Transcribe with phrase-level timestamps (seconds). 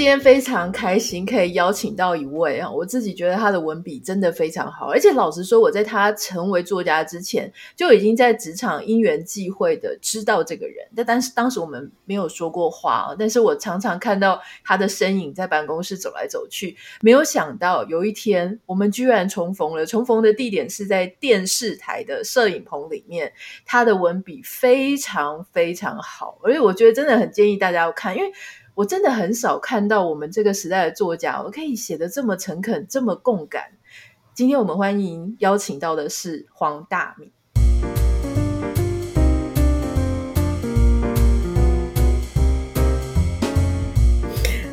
[0.00, 23.30] 今天非常开心可以邀请到一位啊，我自己觉得他的文笔真的非常好，而且老实说，我在他成为作家之前就已经在职场因缘际会的知道这个人，但当时当时我们没有说过话啊，但是我常常看到他的身影在办公室走来走去，没有想到有一天我们居然重逢了，重逢的地点是在电视台的摄影棚里面，
[23.66, 28.32] 他的文笔非常非常好，而且我觉得真的很建议大家要看，因为。
[28.80, 33.64] 我真的很少看到我们这个时代的作家，我可以写得这么诚恳，这么共感。
[34.32, 37.30] 今天我们欢迎邀请到的是黄大米。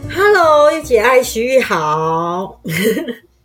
[0.09, 2.62] Hello，一姐爱徐玉好。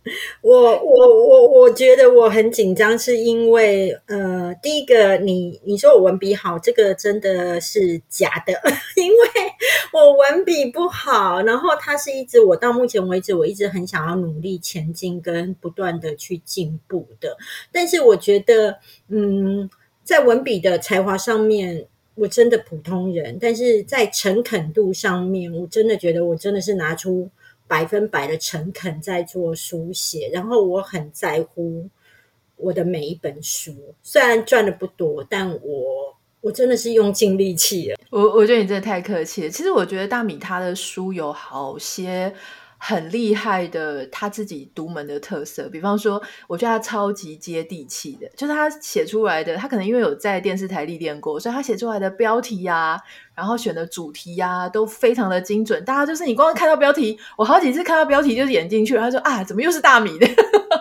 [0.41, 0.51] 我
[0.83, 8.53] 我我我觉得我很紧张，是因为呃，第一个你你说我文笔好，这个真的是假的，
[8.95, 9.17] 因为
[9.93, 11.41] 我文笔不好。
[11.43, 17.37] 然后它是一直我到目前为止，我一直很想要努力前进跟不断的去进步的。
[17.71, 19.69] 但是我觉得，嗯，
[20.03, 27.29] 在文笔的才华上面，我真的普通人；但是在诚恳度上面，我真的觉得我真的是拿出。
[27.67, 31.89] 百分百的诚恳在做书写，然后我很在乎
[32.55, 37.97] 我的每一本书，虽然赚的不多，但我我真的是用尽力气了。
[38.09, 39.49] 我我觉得你真的太客气了。
[39.49, 42.33] 其实我觉得大米他的书有好些。
[42.85, 45.69] 很厉害的，他自己独门的特色。
[45.69, 52.99] 比方说，我觉得他超级接地气的，就是他写出来的，他可能因为有在电视台历练过，所以他写出来的标题呀、
[53.33, 55.81] 然后选的主题呀、都非常的精准。
[55.85, 60.27] 大家就是你光看到标题，我好几次看到标题就是眼进去了，他说啊，怎么又是大米的？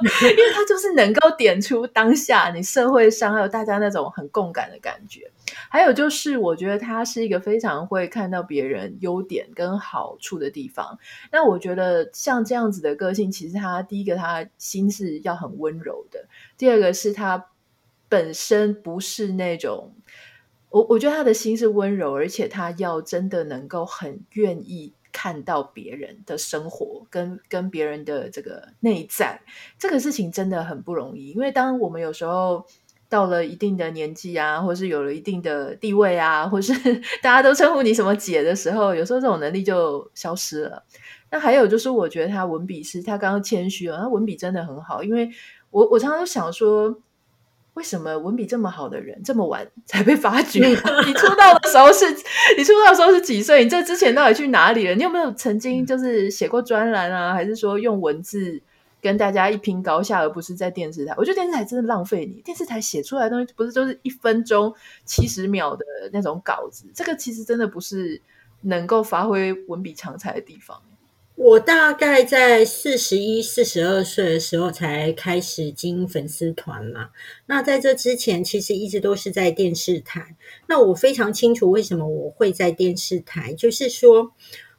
[0.02, 5.30] 因为他就是能够点出当下你社会上还有大家那种很共感的感觉。
[5.68, 10.98] 还有就是，我觉得他是一个非常会看到别人优点跟好处的地方。
[11.30, 16.26] 那我觉得像这样子的个性，其实他第一个他心是要很温柔的，
[16.56, 17.48] 第二个是他
[18.08, 19.94] 本身不是那种，
[20.70, 29.40] 我我觉得他的心是温柔，而且他要真的能够很愿意看到别人的生活跟跟别人的这个内在，
[29.78, 32.66] 这个事情真的很不容易，因为当我们有时候。
[33.12, 36.72] 到了一定的年纪啊，或是有了一定的地位啊，或是
[37.20, 40.82] 大家都称呼你什么姐的时候，有时候这种能力就消失了。
[41.30, 45.04] 那还有就是，我觉得他文笔是他刚刚谦虚了，他文笔真的很好。
[45.04, 45.28] 因为
[45.68, 46.98] 我我常常都想说，
[47.74, 50.66] 为什么文笔这么好的人这么晚才被发掘？
[51.06, 52.04] 你出道的时候是，
[52.56, 53.64] 你出道的时候是几岁？
[53.64, 54.94] 你这之前到底去哪里了？
[54.94, 57.32] 你有没有曾经就是写过专栏啊？
[57.32, 58.60] 还是说用文字？
[59.00, 61.12] 跟大家一拼高下，而不是在电视台。
[61.16, 62.40] 我觉得电视台真的浪费你。
[62.42, 64.72] 电视台写出来的东西，不是就是一分钟
[65.04, 66.86] 七十秒的那种稿子。
[66.94, 68.22] 这个其实真的不是
[68.60, 70.80] 能够发挥文笔长才的地方。
[71.44, 77.10] 我大概在四十一、四十二岁的时候才开始经营粉丝团嘛。
[77.46, 80.36] 那在这之前，其实一直都是在电视台。
[80.68, 84.32] 那我非常清楚为什么我会在电视台，就是说。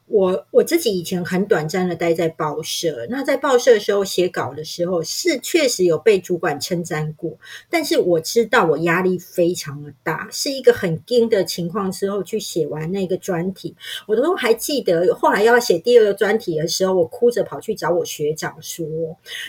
[0.06, 7.38] 我我自己以前很短暂的待在报社，那在报社的时候写稿的时候是确实有被主管称赞过，
[7.70, 13.74] 但是我知道我压力非常的大，是一个很惊的情况之后去写完那个专题，
[14.06, 18.86] 我都还记得后来要写第二个专题的时候，我哭着跑去找我学长说：“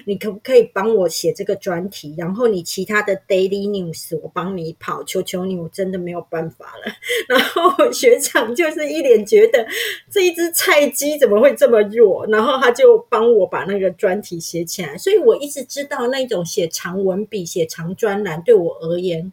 [0.07, 2.15] 你可不可以帮我写这个专题？
[2.17, 6.93] 然后你其他的 daily news 我帮你跑，求求你，我真的没有办法了。
[7.27, 9.67] ”然后学长就是一脸觉得
[10.09, 12.25] 这一菜鸡怎么会这么弱？
[12.27, 19.31] 然后他就帮我把那个专题写起来，所以我一直知道那种写长文笔、写长专栏对我而言，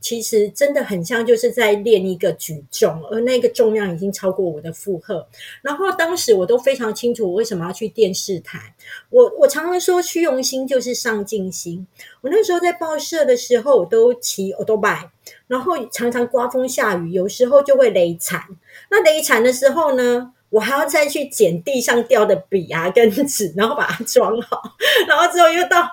[0.00, 5.26] 其实真的很像就是在练一个举重，而那个重量已经超过我的负荷。
[5.62, 8.74] 然后当时我都非常清楚我为什么要去电视台。
[9.10, 11.86] 我我常常说虚荣心就是上进心。
[12.22, 15.10] 我那时候在报社的时候，我都骑欧多拜，
[15.46, 18.42] 然后常常刮风下雨，有时候就会雷惨。
[18.90, 24.60] 那雷惨的时候呢，我还要再去捡地上掉的笔啊跟纸，然后把它装好，
[25.08, 25.88] 然后之后又到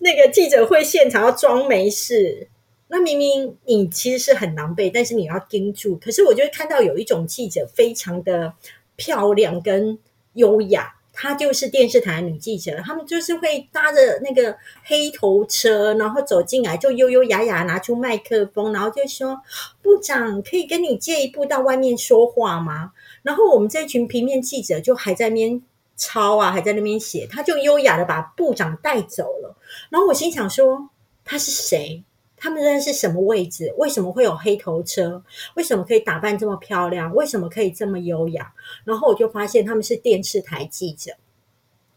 [0.00, 2.48] 那个记者会现场要装没事。
[2.88, 5.96] 那明明你其实是很狼狈，但是你要盯住。
[5.96, 8.52] 可是我就会看到有一种记者非常的
[8.96, 9.98] 漂亮跟
[10.34, 19.40] 优雅，她就是电视台的女记者，她们就是会搭着那个黑头车，然后走进来就优优雅雅拿出麦克风，然后就说
[19.82, 22.92] ：“部长可以跟你借一步到外面说话吗？”
[23.22, 25.62] 然后我们这群平面记者就还在那边
[25.96, 29.56] 抄啊，还在那边写，他就优雅的把部长带走了。
[29.90, 30.88] 然后我心想说，
[31.24, 32.02] 他是谁？
[32.42, 33.72] 他们在是什么位置？
[33.78, 35.22] 为什么会有黑头车？
[35.54, 37.14] 为什么可以打扮这么漂亮？
[37.14, 38.52] 为什么可以这么优雅？
[38.82, 41.12] 然后我就发现他们是电视台记者，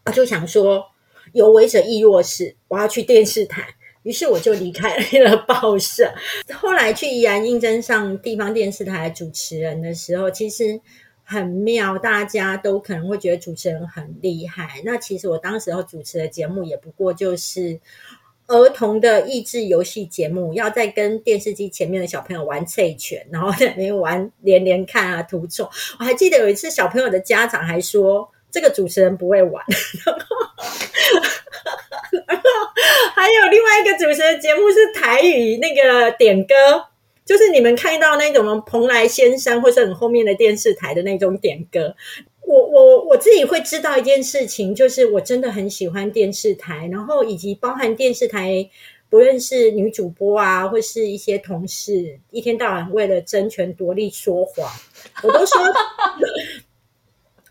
[0.04, 0.86] 我就想说，
[1.32, 3.74] 有为者亦若是，我要去电视台。
[4.04, 6.14] 于是我就离开了 报社。
[6.54, 10.80] 后来去宜兰应征上地方电视台主持人的时候，其实
[11.24, 14.80] 很妙，大家都可能会觉得主持人很厉害。
[14.84, 17.80] 那其实我当时候主持的节目也不过就是。
[18.46, 25.70] 儿童的益智游戏节目，要在跟电视机前面的小朋友玩猜拳，然后在那边玩连连看啊、图错。
[25.98, 29.64] 我还记得有一次，小朋友的家长还说这个主持人不会玩。
[30.04, 30.36] 然后，
[32.26, 32.42] 然后
[33.14, 36.54] 还有另外一个主持的节目是台语那个点歌，
[37.24, 41.96] 就是你们看到那种蓬莱仙山或是很后面的电视台的那种点歌。
[42.46, 48.70] 我我我自己会知道一件事情，就是我真的很喜欢电视台，然后以及包含电视台，
[49.10, 54.70] 不论是女主播啊，或是一些同事，一天到晚为了争权夺利说谎，
[55.24, 55.60] 我都说，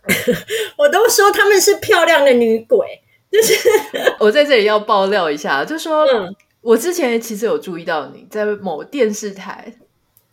[0.77, 3.01] 我都说他们是漂亮的女鬼。
[3.31, 3.53] 就是
[4.21, 9.73] 我在这里要爆料一下，就说、嗯、我之前其实有注意到你在某电视台。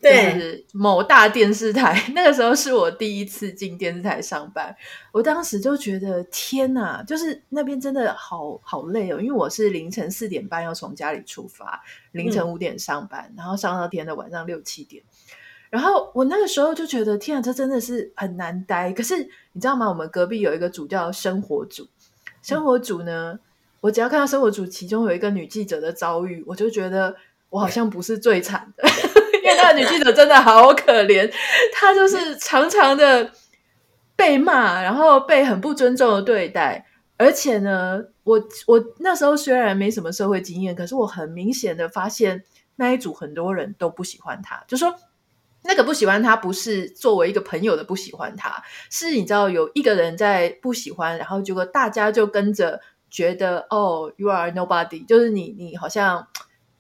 [0.03, 4.75] 对，就是某大电视台， 那个时候是我第一次进电视台上班，
[5.13, 15.05] 我当时就觉得天哪，就是那边真的好好累哦，因为我是凌晨四点半要从家里出发，凌晨五点上班，嗯、然后上到天的晚上六七点，
[15.71, 18.93] 然后我那个时候就觉得天啊，这真的是很难待。
[18.93, 19.17] 可是
[19.53, 19.89] 你知道吗？
[19.89, 21.87] 我们隔壁有一个组叫生活组，
[22.43, 23.39] 生活组呢，
[23.81, 27.15] 我只要看到生活组其中有一个女记者的遭遇，我就觉得
[27.53, 28.89] 我好像不是最惨的。
[29.45, 31.31] 因为那个女记者真的好可怜，
[31.73, 33.31] 她就是常常的
[34.17, 36.87] 被骂，然后被很不尊重的对待。
[37.19, 42.43] 而且呢，我我那时候虽然没什么社会经验，可是我很明显的发现
[42.77, 44.65] 那一组很多人都不喜欢她。
[44.67, 44.95] 就说
[45.65, 56.27] 那个不喜欢她，不是作为一个朋友的不喜欢她，是你知道有一个人在不喜欢，然后结果大家就跟着觉得哦，you are nobody，就是你你好像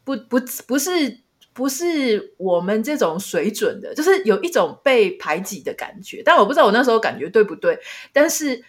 [0.04, 1.18] 不不不是。
[1.54, 6.22] 不是我们这种水准的，就是有一种被排挤的感觉。
[6.24, 7.78] 但我不知道我那时候感觉对不对。
[8.10, 8.64] 但是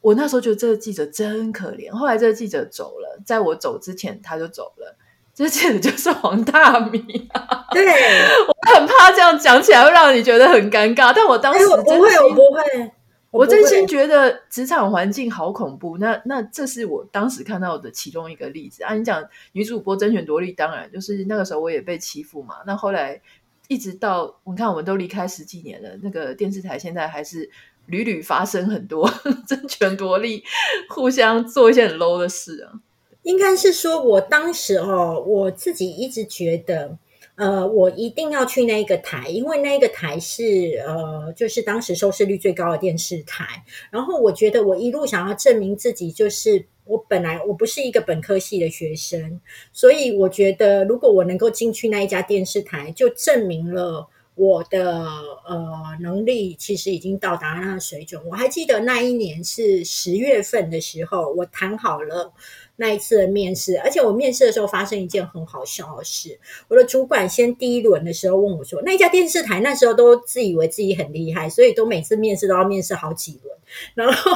[0.00, 1.92] 我那时候觉得这个记者真可怜。
[1.92, 4.96] 后来这个记者走了，在我走之前他就走了。
[5.32, 7.66] 这个记者就是黄大米啊。
[7.70, 11.12] 对，我很怕这样讲起来会让你觉得很尴尬。
[11.14, 12.92] 但我当时、欸、我不会，我不会。
[13.34, 18.94] 我真心觉得职场环境好恐怖，那那这是我当时看到的其中一个例子啊！
[18.94, 22.58] 你讲女主播争权夺利，当然就是那个时候我也被欺负嘛。
[22.64, 23.20] 那后来
[23.66, 27.50] 一直到你看，我们都离开十几年了，那个电视台现在还是
[27.86, 29.10] 屡屡发生很多
[29.48, 30.44] 争权夺利，
[30.88, 32.78] 互相做一些很 low 的事啊。
[33.24, 36.96] 应该是说我当时哦，我自己一直觉得。
[37.36, 43.64] 呃，我一定要去那个台，因为那个台是呃，就是当时收视率最高的电视台。
[43.90, 49.40] 然后我觉得我一路想要证明自己，就是我本来我不是一个本科系的学生，
[49.72, 55.02] 所以我觉得如果我能够进去那一家电视台，就证明了我的
[55.48, 58.24] 呃能力其实已经到达那个水准。
[58.28, 62.32] 我还记得那一年是十月份的时候，我谈好了。
[62.76, 66.40] 那一次的面试，而且我面试的时候发生一件很好笑的事。
[66.66, 73.56] 我的主管先第一轮的时候问我说：“那一家电视台那时候都自以为自己很厉害，所以都每次面试都要面试好几轮。
[73.94, 74.32] 然后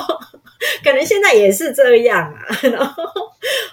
[0.85, 2.47] 可能现在也是这样啊。
[2.63, 3.03] 然后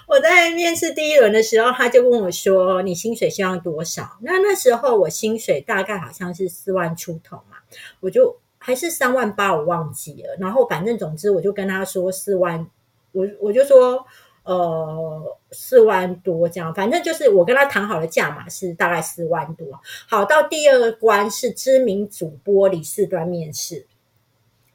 [0.08, 7.58] 我在面试第一轮的时候，他就问我说：‘你薪水希望多少？’那那时候我薪水大概好像是四万出头嘛，
[8.00, 10.36] 我就还是三万八，我忘记了。
[10.40, 12.68] 然后反正总之我就跟他说四万，
[13.12, 14.04] 我我就说。
[14.46, 19.66] 呃，四万多这样，反正就是我跟他谈好的价码是大概四万多。
[20.08, 23.86] 好，到第二关是知名主播李四端面试。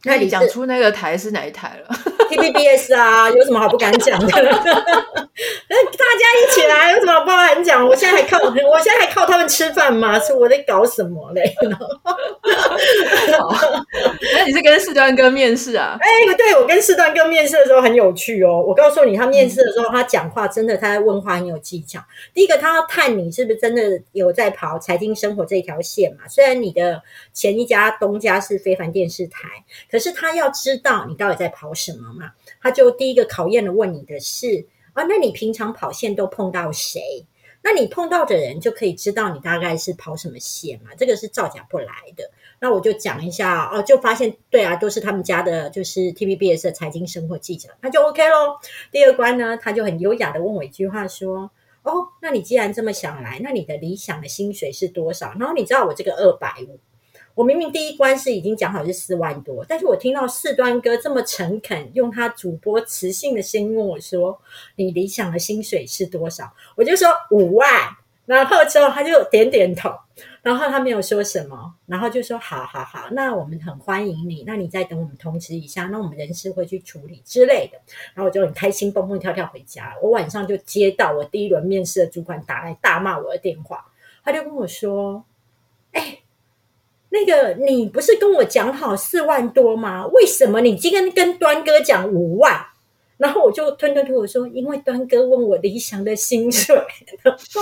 [0.04, 1.96] 那你讲出那个台是哪一台了？
[2.32, 4.28] TVBS 啊，有什么好不敢讲的？
[5.70, 7.86] 那大家一起来，有什么好不敢讲？
[7.88, 8.38] 我现在还靠，
[8.68, 10.18] 我现在还靠他们吃饭吗？
[10.20, 11.54] 是我在搞什么嘞？
[14.46, 15.98] 你是跟四段哥面试啊？
[16.00, 18.64] 哎、欸，对，我跟四段哥面试的时候很有趣哦。
[18.66, 22.04] 我告诉你，他面试的时候，他讲话真的，他在问话很有技巧。
[22.34, 26.28] 第一个，他要探你是不是真的有在跑财经生活这条线嘛？
[26.28, 27.02] 虽然你的
[27.34, 29.50] 前一家东家是非凡电视台。
[29.90, 32.32] 可是他要知道你到底在跑什么嘛？
[32.62, 37.26] 他就第一个考验的问你的是啊，那你平常跑线都碰到谁？
[37.64, 42.32] 那你碰到的人就可以知道你大概是跑什么线嘛，这个是造假不来的。
[42.64, 48.60] 那我就讲一下哦，就发现对啊，都是他们家的，就是 TVBS 的财经生活记者，那就 OK 咯。
[48.92, 51.50] 第二关呢，他就很优雅的问我一句话说
[51.82, 56.80] ：“哦，那你既然这么想来，那你的理想的薪水是多少？”然后你知道我这个二百五，
[57.34, 64.40] 我明明第一关是已经讲好是四万多，但是我听到四端哥这么诚恳，用他主播磁性的声音问我说
[64.78, 67.68] ：“你理想的薪水是多少？”我就说五万。
[68.28, 69.90] 然后之后他就点点头，
[70.42, 77.78] 然后他没有说什么，然后就说好好好，那我们很欢迎你，那你再等我们通知一下，那我们人事会去处理之类的。
[78.16, 79.96] 然后我就很开心，蹦蹦跳跳回家。
[80.02, 83.86] 我晚上就接到我第一轮面试的主管打来大骂我的电话，
[84.24, 85.24] 他就跟我说
[85.94, 86.20] ：“哎，
[87.10, 90.08] 那个你不是跟我讲好四万多吗？
[90.08, 92.66] 为什么你今天跟端哥讲五万？”
[93.22, 96.76] 然后我就吞吞吐吐说，因为端哥问我理想的薪水，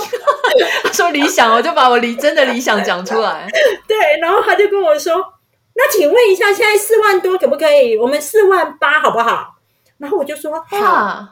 [0.90, 3.46] 说理想，我就把我理真的理想讲出来。
[3.86, 5.14] 对，然后他就跟我说，
[5.74, 7.94] 那请问一下，现在四万多可不可以？
[7.98, 9.56] 我们四万八好不好？
[9.98, 11.28] 然后我就说，好，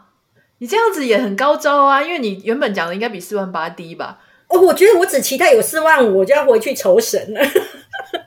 [0.58, 4.18] 你这样子也很高招啊，因为你原本讲的应该比四万八低吧？
[4.48, 7.40] 哦，我觉得我只期待有四万五，我就要回去酬神了。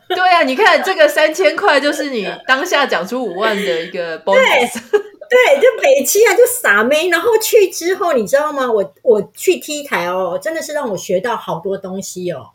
[0.10, 4.82] 对啊，你看这个三千块，就是你当下讲出五万的一个 bonus。
[5.32, 7.08] 对，就北七啊，就傻妹。
[7.08, 8.70] 然后去之后，你知道吗？
[8.70, 12.50] 我我去 T 台哦，真的是让我学到好多东西哦。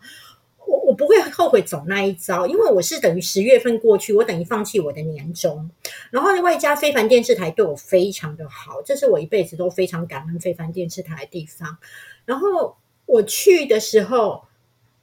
[0.66, 5.70] 我我不会后悔走那一招，因为我是等于十月份过去，我等于放弃我的年终，
[6.10, 11.78] 然后外加非凡电视台对我非常的好，这是我一辈子都非常感恩非凡电视台的地方。
[12.26, 14.42] 然后我去的时候，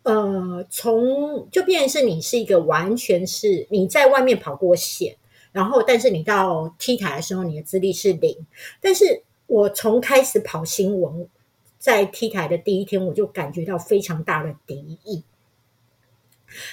[0.04, 5.16] 呃，从就变成是你是一个完全是你在外面跑过线。
[5.54, 8.46] 然后，但是你到 T 台的时候，你的资历是零。
[8.82, 11.30] 但是我从开始跑新闻，
[11.78, 15.24] 在 T 台的第一天，我就感觉到非常大的敌意。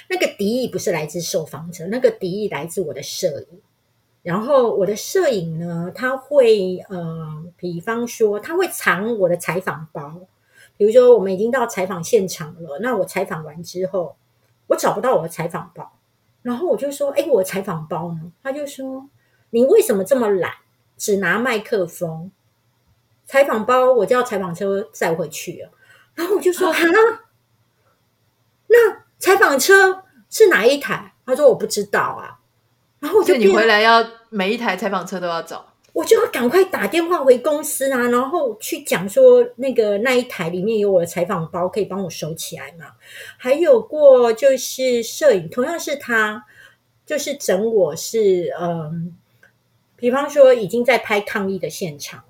[0.09, 3.61] 那个敌意不是来自受访者，那个敌意来自我的摄影。
[4.23, 10.21] 然后我的摄影呢，他会呃，比方说，他会藏我的采访包。
[10.77, 14.17] 比如说，我们已经到采访现场了，那我采访完之后，
[14.69, 15.93] 我找不到我的采访包。
[16.43, 19.09] 然后我就说：“哎，我采访包呢？”他就说
[19.51, 20.53] ：“你为什么这么懒，
[20.97, 22.31] 只拿麦克风？
[23.27, 25.71] 采访包我叫采访车载回去了。”
[26.15, 26.79] 然后我就说：“啊，
[28.69, 32.41] 那采访车是哪一台？”他说：“我不知道啊。”
[33.01, 35.70] 然后我就你回来要每一台采访车都要找。
[35.93, 42.93] 我就要赶快打电话回公司啊，然后去讲说那个那一台里面有我的采访包，可以帮我收起来嘛。
[43.37, 46.45] 还有过就是摄影，同样是他，
[47.05, 49.17] 就是整我是嗯，
[49.97, 52.25] 比方说已经在拍抗议的现场。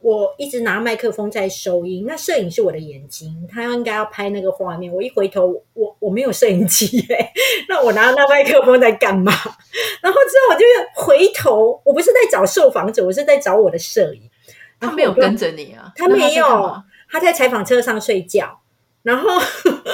[0.00, 4.92] 我一直拿麦克风在收音，那摄影是我的眼睛，他应该要拍那个画面。
[4.92, 7.32] 我一回头，我我没有摄影机哎，
[7.68, 9.32] 那我拿那麦克风在干嘛？
[10.00, 10.64] 然后之后我就
[10.94, 14.30] 回头，我不是在找受访者，我是在找我的摄影。
[14.78, 15.92] 他没有跟着你啊？
[15.96, 18.60] 他没有，他在采访车上睡觉。
[19.02, 19.28] 然后，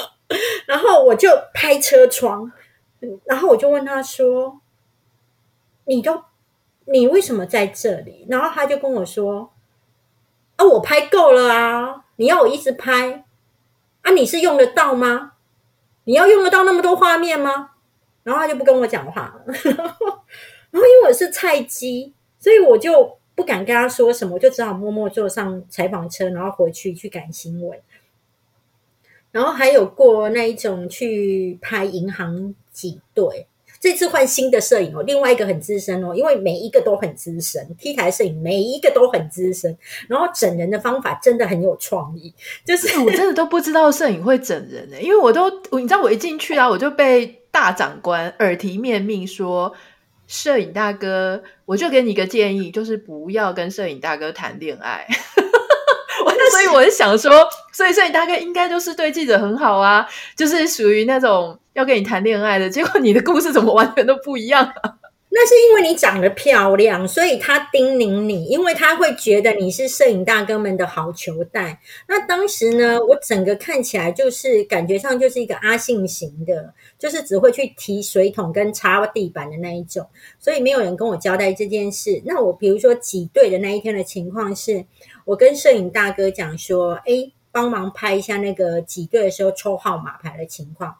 [0.66, 2.52] 然后我就拍车窗，
[3.24, 4.60] 然后我就问他说
[5.86, 6.24] ：“你都，
[6.84, 9.53] 你为什么在这里？”然后他就跟我说。
[10.56, 12.04] 啊，我拍够了啊！
[12.16, 13.24] 你要我一直拍
[14.02, 14.12] 啊？
[14.12, 15.32] 你是用得到吗？
[16.04, 17.70] 你要用得到那么多画面吗？
[18.22, 19.52] 然后他就不跟我讲话了。
[20.70, 27.80] 然后因为我是菜鸡，所以我就不敢跟他说什么，我就只好默默坐上采访车，然后回去去赶新闻。
[29.30, 33.48] 然后还有过那一种去拍银行挤兑。
[33.84, 39.76] 这次换新的摄影哦，另外一个很资深哦，因为每一个都很资深，T 台摄影每一个都很资深，
[40.08, 42.32] 然后整人的方法真的很有创意，
[42.64, 49.74] 就是我真的都不知道摄影会整人呢，因为我都你知道我一进去啊，我就被大长官耳提面命说，
[50.26, 55.06] 摄影大哥，我就给你一个建议，就是不要跟摄影大哥谈恋爱。
[56.52, 57.30] 所以我就想说，
[57.72, 62.70] 所以摄影大哥应该就是对记者很好啊，就是属于那种要跟你谈恋爱的。
[62.70, 64.94] 结果你的故事怎么完全都不一样啊？
[65.36, 71.80] 那是因为你长得漂亮，所以他叮咛你，因为他会觉得你是摄影大哥们的好球带。
[72.06, 80.06] 那当时呢，我整个看起来就是感觉上就是一个阿信型的，就是只会去提水桶跟擦地板的那一种，
[80.38, 82.22] 所以没有人跟我交代这件事。
[82.24, 84.84] 那我比如说挤兑的那一天的情况是，
[85.24, 90.94] 我跟摄影大哥讲说，诶，帮忙拍一下那个挤兑的时候抽号码牌的情况。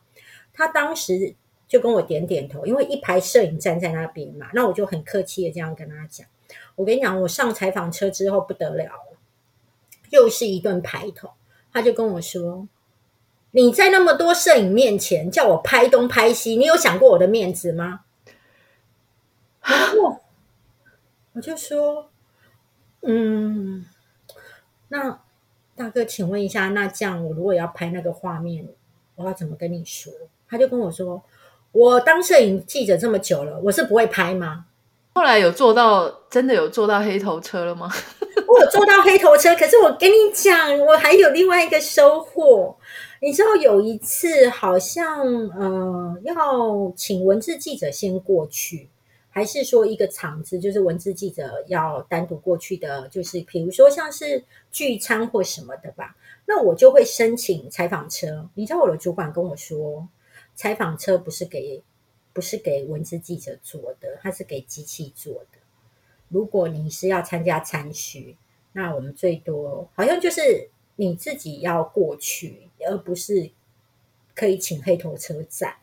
[0.55, 1.35] 他当时。
[1.67, 6.25] 就跟我点点头，因为一排摄影站在那边嘛，那我就很客气的这样跟他讲。
[6.77, 9.19] 我跟你讲，我上采访车之后不得了了，
[10.11, 11.31] 又是一顿排头。
[11.73, 12.69] 他就跟我说
[13.53, 18.03] ：“你在那么多摄影面前叫我拍东拍西，你有想过我的面子吗？”
[19.65, 20.21] 然后
[21.33, 22.11] 我就说
[23.03, 23.87] ：“嗯，
[24.89, 25.23] 那
[25.75, 28.69] 大哥，请问一下，那这样我如果要拍那个画面，
[29.17, 30.13] 我要怎么跟你说？”
[30.49, 31.23] 他就跟我说
[31.73, 34.67] ：“我当摄影记者这么久了，我是不会拍吗？”
[35.15, 37.89] 后来有做到，真的有做到黑头车了吗？
[38.49, 42.77] 我有做到黑头车，可是我跟你讲，我还有另外一个收获。
[43.21, 45.25] 你知道有一次，好像
[45.57, 48.89] 呃，要请文字记者先过去，
[49.31, 56.15] 还是说一个场子，就是文字记者要单独过去的，就是比如说像是聚餐或什么的吧。
[56.45, 58.49] 那我就会申请采访车。
[58.55, 60.07] 你知道我的主管跟我说，
[60.55, 61.83] 采访车不是给。
[62.35, 65.59] 不是给文字记者做的，它是给机器做的。
[66.29, 68.37] 如果你是要参加参叙，
[68.73, 73.53] 那我们最多好像就是你自己要过去，而不是
[74.35, 75.77] 可以请黑头车载。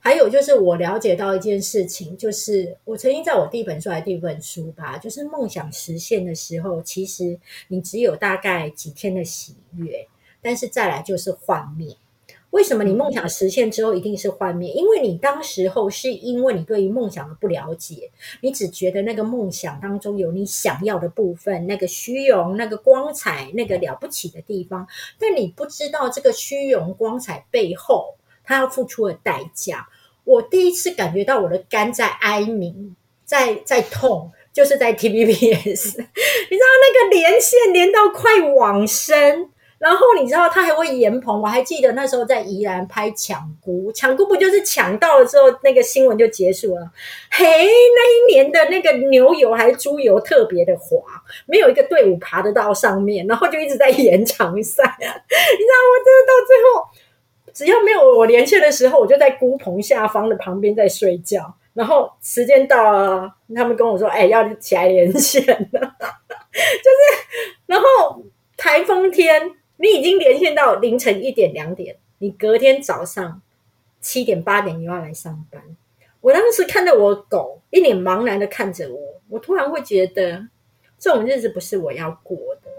[0.00, 10.08] 还有就是我了解到一件事情，就是我曾经在我第一本书还第一本书吧，就是梦想实现的时候，其实你只有大概几天的喜悦，
[10.42, 11.96] 但是再来就是幻灭。
[12.54, 14.70] 为什么你梦想实现之后一定是幻灭？
[14.70, 24.86] 因为你当时候是因为你对于梦想的不了解，你只觉得那个梦想当中有你想要的部分，那个虚荣、那个光彩、那个了不起的地方，
[25.18, 29.88] 但你不知道这个虚荣光彩背后他要付出的代价。
[30.22, 32.94] 我第一次感觉到我的肝在哀鸣，
[33.24, 35.18] 在在痛，就是在 TVBS，
[35.98, 39.50] 你知道那个连线连到快往生。
[39.78, 46.90] 然后你知道他还会延棚，我还记得那时候在宜兰拍抢孤，抢孤不就是抢到了之后那个新闻就结束了？
[47.30, 51.02] 嘿，那一年的那个牛油还是猪油特别的滑，
[51.46, 54.84] 没有一个队伍爬得到上面，然后就一直在延长赛。
[54.98, 56.86] 你知道我真的到最后，
[57.52, 61.54] 只要没有我连线的时候，我就在孤棚下方的旁边在睡觉。
[61.74, 65.80] 然后时间到了，他们跟我说：“哎，要起来连线了。”
[66.54, 68.22] 就是，然后
[68.56, 69.50] 台风天。
[69.76, 73.42] 你已经连线到凌晨一点两点，你隔天早上
[74.00, 75.60] 七点八点又要来上班。
[76.20, 80.46] 我当时看到我狗一脸茫然的看着我，我突然会觉得
[80.96, 82.70] 这种日子不是我要过的。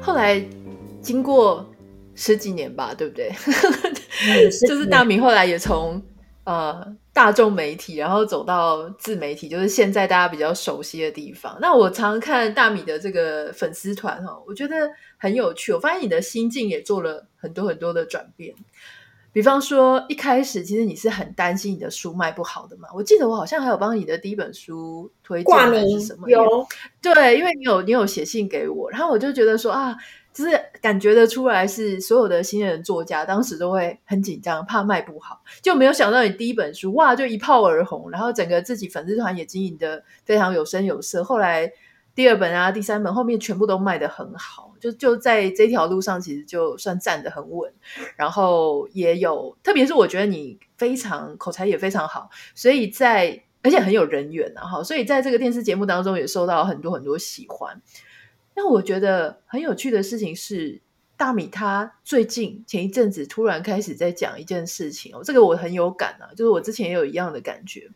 [0.00, 0.44] 后来
[1.00, 1.64] 经过。
[2.14, 3.30] 十几年吧，对不对？
[4.66, 6.00] 就是大米后来也从
[6.44, 11.58] 呃大众媒体，然后走到自媒体，就是现在大家比较熟悉的地方。
[11.60, 15.72] 那我常看大米的这个粉丝团哈，我觉得很有趣。
[15.72, 18.54] 我发现你的心境也做了很多很多的转变。
[19.32, 22.88] 比方说，一开始其实你是很担心你的书卖不好的嘛。
[22.94, 26.30] 我记得我好像还有帮你的第一本书推荐还是什么？
[26.30, 26.66] 有
[27.02, 29.96] 对，因为你有你有写信给我，然后我就觉得说啊。
[30.34, 41.22] 就是感觉得出来，是所有的新人作家当时都会很紧张，怕卖不好，就没有想到你第一本书哇就一炮而红，然后整个自己粉丝团也经营得非常有声有色。
[41.22, 41.72] 后来
[42.16, 47.72] 第二本啊、第三本后面全部都卖得很好，就就在这条路上其实就算站得很稳。
[48.16, 57.80] 然后也有，特别是我觉得你非常口才也非常好，所以在而且很有人缘啊哈，所以在这个电视节目当中也受到很多很多喜欢。
[58.54, 60.80] 那我觉得很有趣的事情是，
[61.16, 67.90] 大米他最近前一阵子突然开始在讲一件事情哦，这个我很有感啊，就是我之前也有一样的感觉，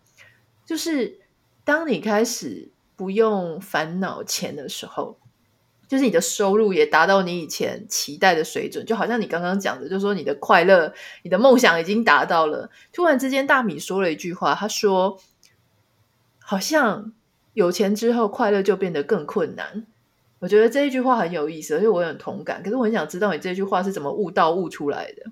[0.66, 1.20] 就是
[1.64, 5.18] 当你开始不用烦恼钱的时候，
[5.86, 10.92] 就是你的收入也达到你以前期待的水准，就好像你刚刚讲的，就是说你的快乐、
[11.22, 12.70] 你的梦想已经达到了。
[12.92, 15.18] 突然之间，大米说了一句话，他说
[16.40, 17.12] ：“好像
[17.54, 19.86] 有钱之后，快乐就变得更困难。”
[20.40, 22.62] 我觉得这一句话很有意思，而且我很同感。
[22.62, 25.24] 可是我很想知道你这句话是怎么悟道悟出来的？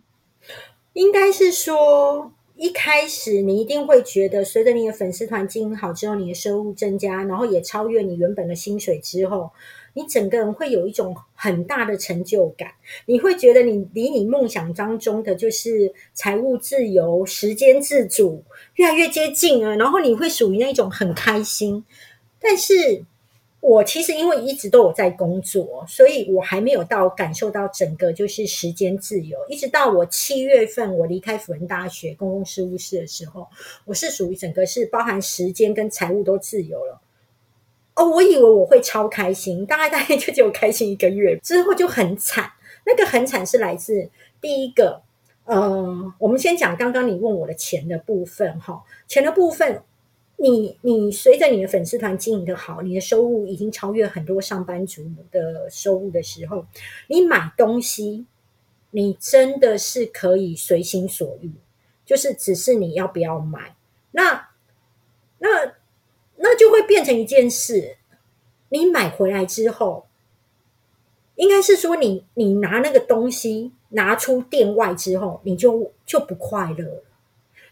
[0.95, 9.51] 应该是说，一开始你一定会觉得，随着你的粉丝团经营好之后，你的收入增加，然后也超越你原本的薪水之后，
[9.95, 12.71] 你整个人会有一种很大的成就感。
[13.05, 18.43] 你会觉得你离你梦想当中的就是财务自由、时间自主
[18.75, 21.85] 越来越接近了，然后你会属于那种很开心，
[22.41, 23.05] 但是。
[23.69, 29.37] 我其实因为一直都有在工作，所以我还没有到感受到整个就是时间自由。
[29.49, 33.49] 一直到我七月份我离开辅仁大学公共事务室的时候，
[33.85, 37.01] 我是属于整个是包含时间跟财务都自由了。
[37.97, 42.49] 哦，我以为我会超开心，大概大概就只有开心一个月之后就很惨。
[42.85, 44.09] 那个很惨是来自
[44.41, 45.03] 第一个，
[45.45, 49.83] 呃，我们先讲刚刚你问我的钱的部分哈，钱的部分，
[50.37, 56.67] 你你随着你的粉丝团经营的好，你的收入已经超越很多上班族的收入的时候，
[57.09, 58.27] 你买东西，
[58.91, 61.53] 你真的是可以随心所欲，
[62.05, 63.77] 就是只是你要不要买，
[64.13, 64.51] 那
[65.39, 65.75] 那
[66.37, 67.97] 那就会变成一件事，
[68.69, 70.07] 你买回来之后，
[71.37, 73.73] 应该是说你你拿那个东西。
[73.91, 77.05] 拿出店外之后，你就就不快乐。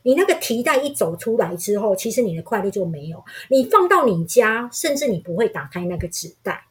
[0.04, 3.24] 你那个提袋一走出来之后，其实你的快乐就没有。
[3.48, 6.66] 你放到你家，甚至你不会打开那个纸袋，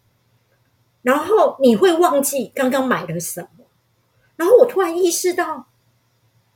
[1.02, 3.66] 然后你会忘记刚刚买了什么。
[4.38, 5.68] 然后我突然意识到，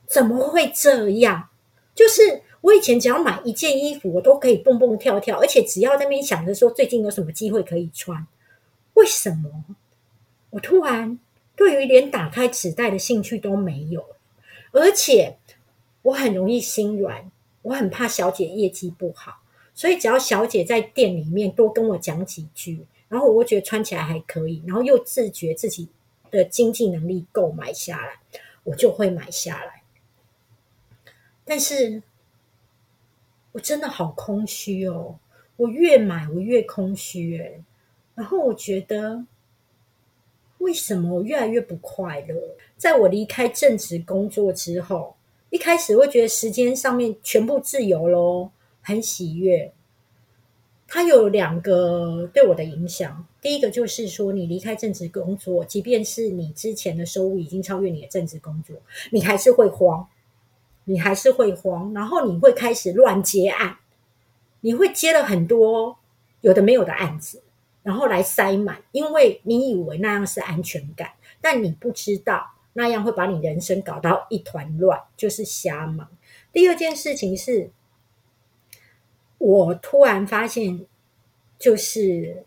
[0.07, 1.49] 怎么会这样？
[1.93, 8.25] 就是我以前只要买一件衣服，我都可以蹦蹦跳跳，而且只要那边想着说最近有什么机会可以穿。
[8.93, 9.65] 为什么？
[10.51, 11.19] 我突然。
[11.55, 14.05] 对于连打开纸袋的兴趣都没有，
[14.71, 15.39] 而且
[16.07, 17.29] 我很容易心软，
[17.63, 19.41] 我很怕小姐业绩不好，
[19.73, 25.89] 所以只要小姐在店里面多跟我讲几句，然后我觉得穿起来还可以，然后又自觉自己
[26.31, 28.19] 的经济能力够买下来，
[28.63, 29.83] 我就会买下来。
[31.43, 32.01] 但是
[33.51, 35.19] 我真的好空虚哦，
[35.57, 37.61] 我越买我越空虚诶，
[38.15, 39.25] 然后我觉得。
[40.59, 42.35] 为什么我越来越不快乐？
[42.77, 45.15] 在我离开正职工作之后，
[45.49, 49.73] 一开始会觉得时间上面全部自由咯，很喜悦。
[50.87, 58.75] 它有两个对我的影响，第一个就是说，你离开正职工作，即便是你之前的收入已经超越你的正职工作，
[59.11, 60.07] 你还是会慌，
[60.85, 63.77] 你还是会慌，然后你会开始乱接案，
[64.61, 65.97] 你会接了很多
[66.41, 67.43] 有的没有的案子。
[67.83, 72.45] 然后来塞满，因为你以为那样是安全感，但你不知道
[72.77, 76.07] 那样会把你人生搞到一团乱，就是瞎忙。
[76.53, 77.71] 第二件事情是，
[79.39, 80.85] 我突然发现，
[81.57, 82.45] 就是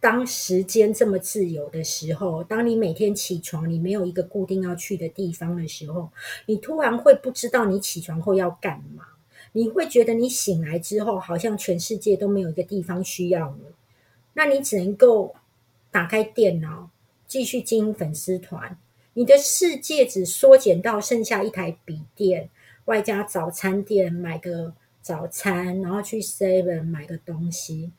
[0.00, 6.08] 当时间这么自由的时候，当你每天起床，你没有一个固定要去的地方的时候，
[6.46, 9.04] 你突然会不知道你起床后要干嘛，
[9.52, 13.64] 你会觉得你醒来之后，好像全世界都没有一个地方需要你。
[14.32, 15.34] 那你只能够
[15.90, 16.88] 打开电脑，
[17.26, 18.78] 继续经营粉丝团。
[19.18, 22.48] 你的世界只缩减到剩下一台笔电，
[22.84, 27.90] 外加早餐店买个早餐，然后去 Seven 买个东西。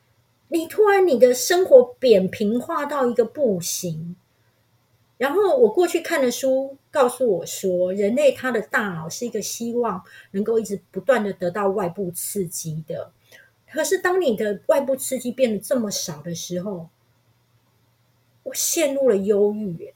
[0.48, 4.16] 你突然你的生活扁平化到一个不行。
[5.18, 13.12] 然后我过去看的书告诉我说，人类他的大脑是一个希望能够一直不断的得到外部刺激的。
[13.70, 16.88] 可是，当你的外部刺激变得这么少的时候，
[18.44, 19.92] 我陷入了忧郁。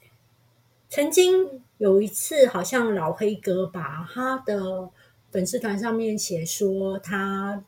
[0.95, 4.89] 曾经有一次，好像老黑哥把他的
[5.29, 7.61] 粉丝团上面写说他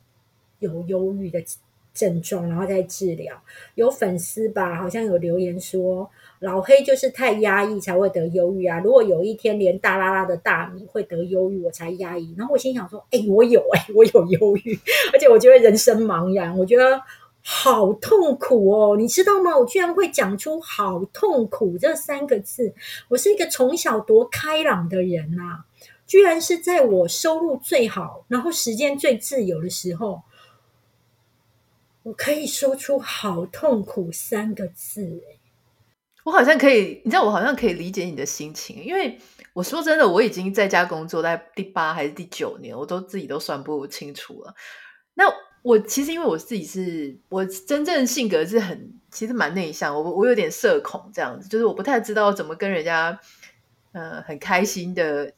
[0.60, 1.44] 有忧郁的
[1.94, 3.44] 症状，然后在治疗。
[3.76, 6.10] 有粉丝吧，好像有留言说。
[6.40, 8.80] 老黑就是太压抑才会得忧郁啊！
[8.80, 12.34] 如果有一天连大拉拉的大米会得忧郁，我才压抑。
[12.38, 14.80] 然后我心想说：“哎、我有哎、我有忧郁，
[15.12, 17.02] 而且我觉得人生茫然，我觉得
[17.50, 19.58] 好痛苦哦，你知道吗？
[19.58, 22.76] 我居然会讲出‘好痛苦’这三个字。
[23.08, 25.66] 我是一个从小多开朗的人呐、啊，
[26.06, 30.24] 居然是在我收入最好，然后时间最自由的时候，
[32.04, 35.24] 我可以说出‘好痛苦’三个字、”
[36.26, 39.18] 我好像可以，你知道，我好像可以理解你的心情，因为
[39.54, 44.54] 我说真的，我已经在家工作在第八还是第九年，我都自己都算不清楚了。
[45.14, 45.24] 那
[45.68, 53.20] 我其实因为我自己是我真正性格是很，其实蛮内向，我我有点社恐这样子，就是我不太知道怎么跟人家，
[53.92, 55.34] 呃，很开心的，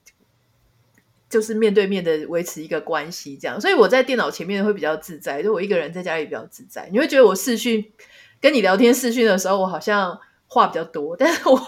[1.30, 6.88] 就是面对面的维持一个关系这样，所以我在电脑前面会比较自在，就我一个人在家里比较自在。
[6.92, 7.92] 你会觉得我视讯
[8.40, 10.20] 跟你聊天视讯的时候，我好像。
[10.52, 11.60] 话比较多，但是我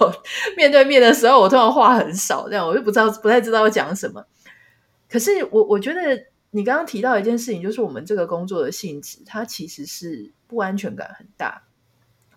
[0.57, 4.25] 面对面的时候，我通常话很少，这样我就不知道，不太知道要讲什么。
[5.07, 6.19] 可是我我觉得
[6.51, 11.63] 你刚刚提到一件事情，就是我们这个工作的性质，它其实是不安全感很大。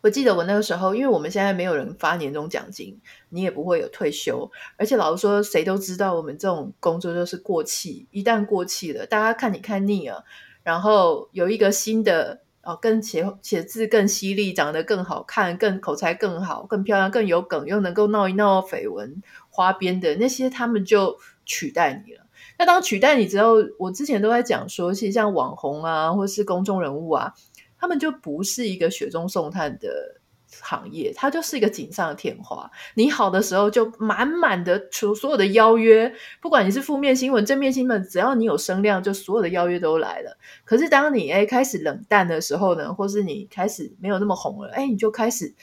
[0.01, 10.25] 我记得我那个时候，因为我们现在没有人发年终奖金，你也不会有退休，而且老实说，谁都知道我们这种工作就是过气，一旦过气了，大家看你看腻了，
[10.63, 12.41] 然后有一个新的。
[12.67, 22.24] 哦，更写写字更犀利，长得更好看，更口才更好，更漂亮，更有梗，又能够闹一闹绯闻花边的那些，他们就取代你了。
[22.65, 27.33] 当取代你之后，我之前都在讲说，其实像网红啊，或是公众人物啊，
[27.79, 30.21] 他们就不是一个雪中送炭的
[30.63, 32.71] 行业，它就是一个锦上添花。
[32.95, 40.37] 你好的时候就满满的所所有的邀约，不管你是负面新闻、正面新闻，只要你有声量，就所有的邀约都来了。
[40.65, 45.55] 可是当你哎开始冷淡的时候呢，或是你开始没有那么红了，哎你就开始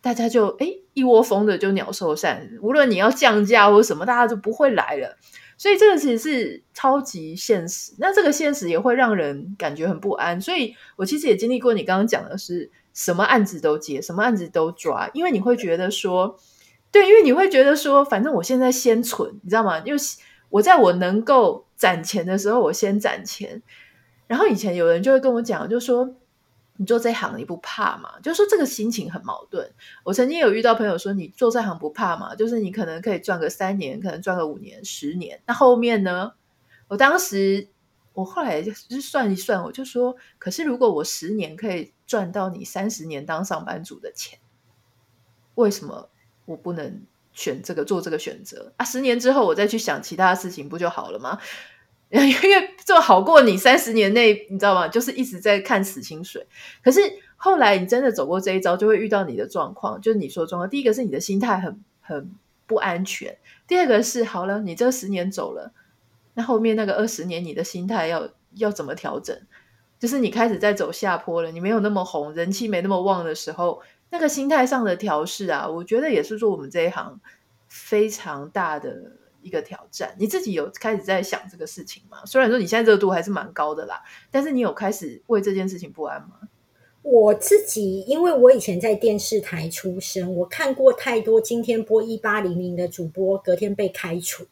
[0.00, 5.18] 大家就哎一窝蜂的就鸟兽散，无论你要降价或者什么，大家就不会来了。
[5.58, 10.40] 所以这个其实是超级现实，那这个现实也会让人感觉很不安。
[10.40, 12.70] 所以我其实也经历过你刚刚讲的是。
[12.94, 16.36] 什么案子都接，什么案子都抓，因为你会觉得说，
[16.90, 19.78] 对，因为你会觉得说，反正我现在先存，你知道吗？
[19.84, 20.00] 因为
[20.50, 23.62] 我在我能够攒钱的时候，我先攒钱。
[24.26, 26.12] 然后以前有人就会跟我讲，就说
[26.78, 28.18] 你做这行你不怕嘛？
[28.20, 29.70] 就是说这个心情很矛盾。
[30.02, 32.34] 我曾经有遇到朋友说，你做这行不怕嘛？
[32.34, 36.32] 就是你可能可以赚个三年，可能赚个五年、十年，那后面呢？
[36.88, 37.68] 我当时。
[38.14, 44.40] 我后来就是算一算，我就说，可是如果我十年可以赚到你三十年当上班族的钱，
[45.54, 46.10] 为什么
[46.44, 48.84] 我不能选这个做这个选择啊？
[48.84, 51.38] 十年之后我再去想其他事情不就好了吗？
[52.10, 54.88] 因为做好过你三十年内，你知道吗？
[54.88, 56.46] 就是一直在看死薪水。
[56.82, 57.00] 可是
[57.36, 60.70] 后来你真的走过这一招，就会遇到你的状况，就是你说状况。
[60.70, 62.30] 第一个是你的心态很很
[62.66, 65.72] 不安全，第二个是好了，你这十年走了。
[66.34, 69.36] 那后面那个二十年，你的心态要要怎么调整？
[69.98, 77.20] 就是你开始在走下坡了，你没有那么红，人气没那么旺的时候，那个心态上的调试啊，我觉得也是做我们这一行
[77.66, 80.14] 非常大的一个挑战。
[80.18, 82.18] 你自己有开始在想这个事情吗？
[82.26, 86.40] 虽然说你现在热度还是蛮高的啦，但是你有开始为这件事情不安吗？
[87.02, 94.44] 我自己，因为我以前在电视台出身，我看过太多今天播一八零零的主播，隔天被开除。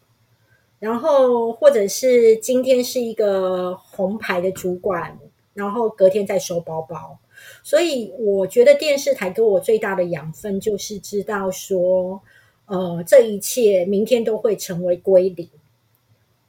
[0.79, 5.19] 然后，或者是今天是一个红牌的主管，
[5.55, 7.19] 然后隔天再收包包。
[7.63, 12.23] 所以，我觉得电视台给我最大的养分就是知道说，
[12.67, 15.49] 呃，这一切明天都会成为归零。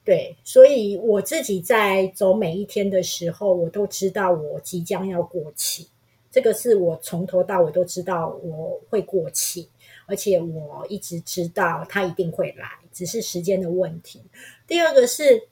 [0.04, 5.88] 对，所以我自己在走每一天的时候，我都知道我即将要过气。
[6.32, 9.68] 这个是我从头到尾都知道我会过气，
[10.06, 12.68] 而且我一直知道它一定会来。
[12.94, 14.22] 只是时间的问题。
[14.66, 15.48] 第二个是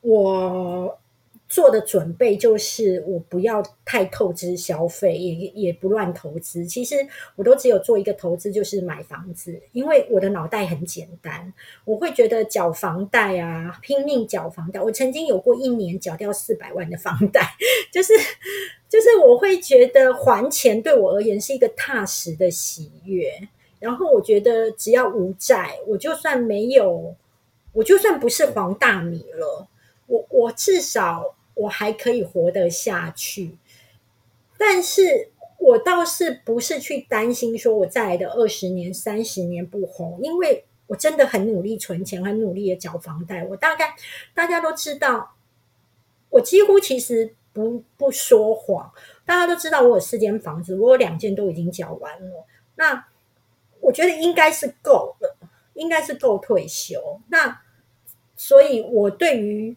[0.00, 1.00] 我
[1.52, 6.64] 做的准备，就是我不要太透支消费，也也不乱投资。
[6.64, 6.96] 其实
[7.36, 9.60] 我都只有做一个投资，就是买房子。
[9.72, 11.52] 因为我的脑袋很简单，
[11.84, 14.80] 我会觉得缴房贷啊，拼命缴房贷。
[14.80, 17.42] 我曾经有过一年缴掉四百万的房贷，
[17.92, 18.14] 就是
[18.88, 23.30] 就是我会觉得还钱对我而言是一个踏实的喜悦。
[23.78, 27.14] 然后我觉得，只要无债，我就算没有，
[27.74, 29.68] 我就算不是黄大米了，
[30.06, 33.56] 我我至少我还可以活得下去。
[34.58, 43.44] 但是我倒是不是去担心说我再来的二十年、三十年不红，因为我真的很努力存钱，很努力的缴房贷。
[43.44, 43.94] 我大概
[44.34, 45.34] 大家都知道，
[46.30, 48.92] 我几乎其实不不说谎，
[49.24, 52.46] 大家都知道我有四间房子，我有两间都已经缴完了。
[52.76, 53.06] 那
[53.80, 55.36] 我觉得应该是够了，
[55.74, 57.20] 应该是够退休。
[57.28, 57.60] 那
[58.36, 59.76] 所以，我对于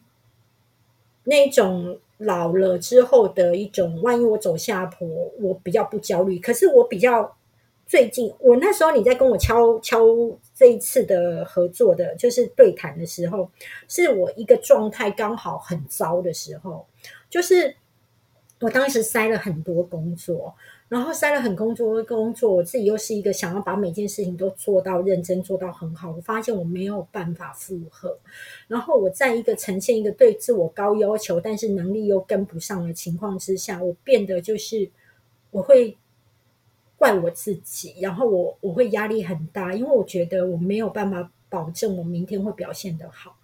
[1.25, 5.07] 那种老了之后的一种，万一我走下坡，
[5.39, 6.39] 我比较不焦虑。
[6.39, 7.35] 可是我比较
[7.85, 10.05] 最近，我那时候你在跟我敲敲
[10.55, 13.51] 这一次的合作的，就是对谈的时候，
[13.87, 16.85] 是我一个状态刚好很糟的时候，
[17.29, 17.75] 就是
[18.61, 20.55] 我当时塞了很多工作。
[20.87, 26.11] 然后塞了很工作工作，我自己又是一个想要把每件事情都做到认真，做到很好。
[26.11, 28.19] 我发现我没有办法负荷，
[28.67, 34.87] 然后我在一个呈现一个对自我高要求，但是能力又跟不上的情况之下，我变得就是
[35.49, 35.97] 我会
[36.97, 43.35] 怪我自己，然后我我会压力很大，因为我觉得我没有办法保证我明天会表现得好。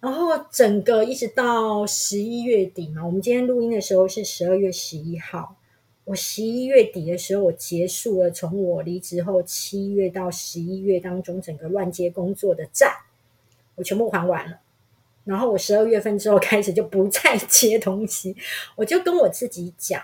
[0.00, 5.56] 然后整个一直到十一月底嘛，我们今天录音的时候是十二月十一号。
[6.04, 12.92] 我十一月底的时候，我结束了从我离职后七月到十一月当中整个乱接工作的债，
[13.76, 14.58] 我全部还完了。
[15.24, 18.34] 然后我十二月份之后开始就不再接东西，
[18.74, 20.02] 我就跟我自己讲，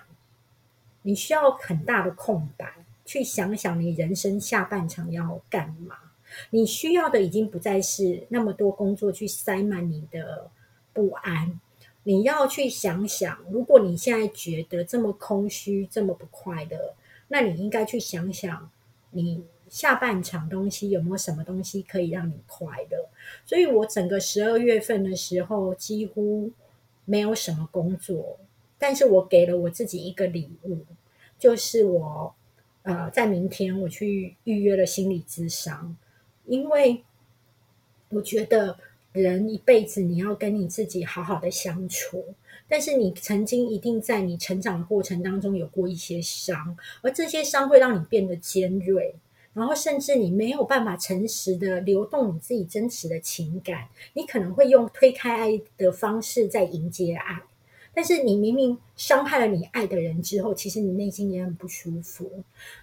[1.03, 2.73] 你需要很大的空白，
[3.05, 5.97] 去想想你人生下半场要干嘛。
[6.51, 10.49] 你需要的已经不再是那么多工作去塞满你的
[10.93, 11.59] 不安。
[12.09, 16.95] 你要去想想，如果你现在觉得这么空虚、这么不快乐，
[17.29, 18.71] 那你应该去想想，
[19.11, 23.11] 你下半场东西有没有什么东西可以让你快乐？
[23.45, 26.51] 所以我整个十二月份的时候几乎
[27.05, 28.39] 没有什么工作，
[28.79, 30.79] 但是我给了我自己一个礼物，
[31.39, 32.35] 就是我
[32.85, 35.95] 呃，在明天我去预约了心理咨商，
[36.47, 37.05] 因为
[38.09, 38.79] 我觉得
[39.13, 42.25] 人一辈子你要跟你自己好好的相处，
[42.69, 49.15] 但是你曾经一定在你成长的过程当中有过一些伤，而这些伤会让你变得尖锐。
[49.55, 57.43] 然后，甚至你没有办法诚实的流动你自己真实的情感，你可能会用推开爱的方式在迎接爱，
[57.93, 62.31] 但是你明明伤害了你爱的人之后，其实你内心也很不舒服。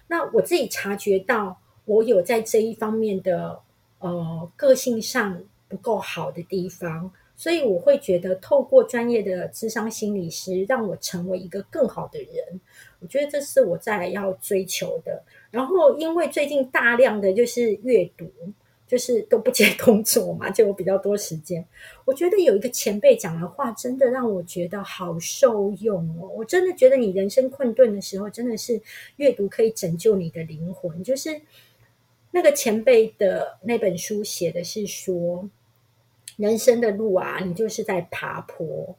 [0.08, 3.58] 那我自己察觉到，我有在这一方面的
[4.00, 5.42] 呃个性上
[5.76, 7.12] 不够好的地方。
[7.38, 12.58] 所以我会觉得，透过专业的智商心理师，让我成为一个更好的人。
[12.98, 15.22] 我觉得这是我再来要追求的。
[15.50, 18.32] 然后，因为最近大量的就是阅读，
[18.86, 21.62] 就是都不接工作嘛， 就有比较多时间。
[22.06, 26.30] 我觉得有一个前辈讲的话，真的让我觉得好受用哦。
[26.34, 28.80] 我真的觉得你人生困顿的时候，真的是
[29.16, 31.04] 阅读可以拯救你的灵魂。
[31.04, 31.42] 就是
[32.30, 35.50] 那个前辈的那本书写的是说。
[36.36, 38.96] 人生的路啊，你就是在爬坡。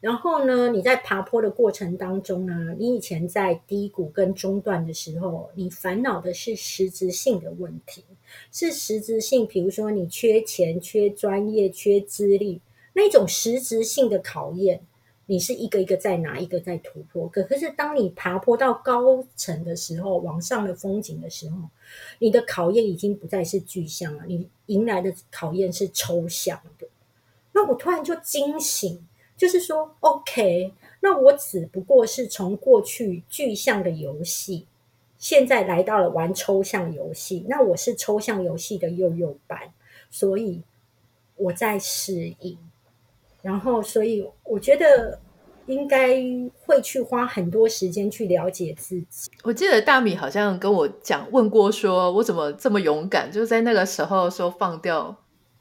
[0.00, 8.02] 然后呢，你在爬坡的过程当中呢，你以前在低谷跟中断的时候，你烦恼的是实质性的问题，
[8.50, 12.62] 是实质性，比如说你缺钱、缺专业、缺资历，
[12.94, 14.80] 那种实质性的考验，
[15.30, 17.28] 你是一个一个在拿，一个在突破。
[17.28, 21.56] 可可是当你爬坡到高层的时候，往上的风景的时候，
[22.18, 26.88] 你的考验已经不再是具象了，你迎来的考验是抽象的。
[27.52, 34.66] 那我突然就惊醒，就是说，OK，那我只不过是从过去具象的游戏，
[35.16, 37.46] 现在来到了玩抽象游戏。
[37.48, 39.72] 那我是抽象游戏的幼幼班，
[40.10, 40.64] 所以
[41.36, 42.58] 我在适应。
[43.42, 45.18] 然后，所以我觉得
[45.66, 46.16] 应该
[46.64, 49.30] 会去花很多时间去了解自己。
[49.42, 55.16] 我记得大米好像跟我讲问过，说我怎么这么勇敢，就是在那个时候说放掉。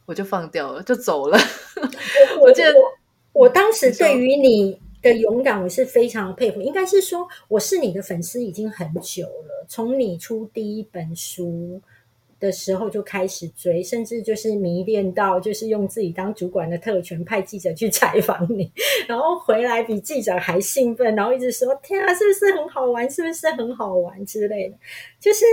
[0.05, 1.37] 我就放掉了，就走了。
[2.41, 6.59] 我我记得我，我当时对于你的勇敢，我是非常佩服。
[6.63, 11.79] 应该是说，我是你的粉丝已经很久了，从你出第一本书
[12.39, 18.71] 的时候就开始追，甚至就是迷恋到，就是用自己当主管的特权，派记者去采访你，
[19.07, 23.09] 然后回来比记者还兴奋，然后一直说：“天啊，是不是很好玩？
[23.09, 24.75] 是不是很好玩？”之类的。
[25.19, 25.45] 就是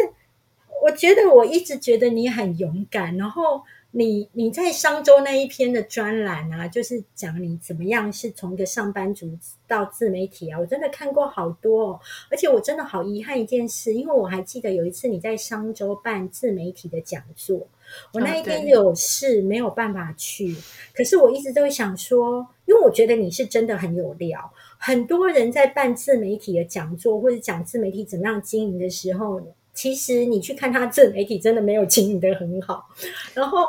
[0.82, 3.62] 我觉得我一直觉得你很勇敢，然后。
[3.92, 12.00] 你你在商周那一篇的专栏啊，就是讲你怎么样是从一个上班族到自媒体啊，我真的看过好多哦，
[12.30, 17.66] 而且我真的好遗憾一件事，因为我还记得有一次你在商周办自媒体的讲座，
[18.12, 20.56] 我那一天有事没有办法去，
[20.94, 29.40] 可是我一直都想说，因为我觉得你是真的很有料，很多人在办自媒体的讲座或者讲自媒体怎么样经营的时候，
[29.74, 32.86] 其实你去看他自媒体真的没有经营的很好，
[33.34, 33.64] 然后。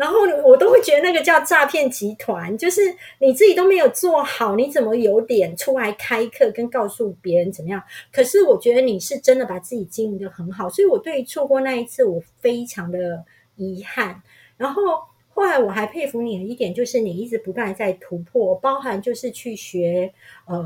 [0.00, 2.80] 然后我都会觉得那个叫诈骗集团，就是
[3.18, 7.82] 你自己都没有做好，你怎么有脸出来开课跟告诉别人怎么样？
[8.10, 13.22] 可是我觉得你是真的把自己经营得很好，所以我对于错过那一次我非常的
[13.56, 14.22] 遗憾。
[14.56, 20.14] 然后后来我还佩服你的一点，就是你一直不断在突破，包含就是去学
[20.46, 20.64] 呃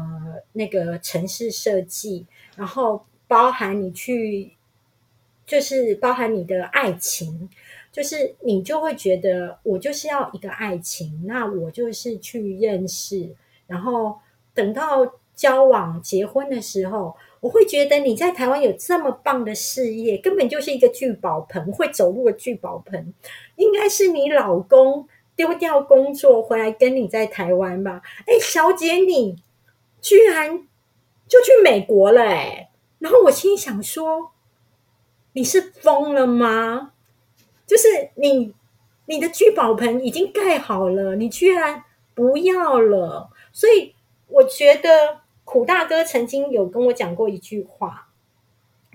[0.53, 2.25] 那个城市设计，
[2.57, 4.53] 然后包含你去
[5.44, 7.51] 就是包含你的爱情。
[7.94, 13.30] 就是你就会觉得我就是要一个爱情，那我就是去认识，
[13.68, 14.18] 然后
[14.52, 23.14] 等到交往结婚的时候，我会觉得你在台湾有这么棒的事业，根本就是一个聚宝盆，会走路的聚宝盆，
[23.54, 28.02] 应该是你老公丢掉工作回来跟你在台湾吧？
[28.26, 29.37] 哎，小姐你
[30.00, 30.66] 居然
[31.28, 32.70] 就去美国了哎！
[32.98, 34.33] 然后我心想说，
[35.35, 36.93] 你是疯了吗？
[37.66, 38.55] 就是你，
[39.07, 43.31] 你的聚宝盆已经盖好了，你居然不要了。
[43.53, 43.94] 所以
[44.29, 48.09] 我觉得苦大哥曾经有跟我讲过一句话，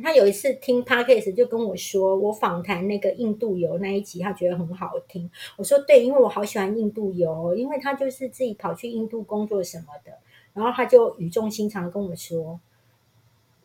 [0.01, 5.29] 他有一次听 Podcast 就跟我说，我访谈那个印度游那一集，他觉得很好听。
[5.58, 10.13] 我说对，因为我好喜欢印度游，因为他就是自己跑去印度工作什么的。
[10.54, 12.60] 然后他就语重心长跟我说，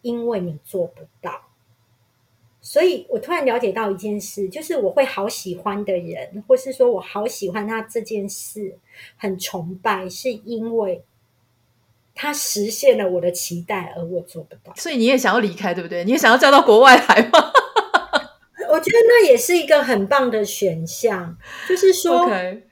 [0.03, 1.41] 因为你做不到。
[2.67, 8.79] 所以我突然了解到一件事，就是我会好喜欢的人，或是说我好喜欢他这件事，
[9.19, 11.03] 很崇拜，是因为
[12.15, 14.73] 他实现了我的期待，而我做不到。
[14.77, 16.05] 所以你也想要离开，对不对？
[16.07, 17.53] 你也想要嫁到国外来吗？
[18.73, 21.37] 我觉得那也是一个很棒的选项。
[21.69, 22.63] 就是说，Okay.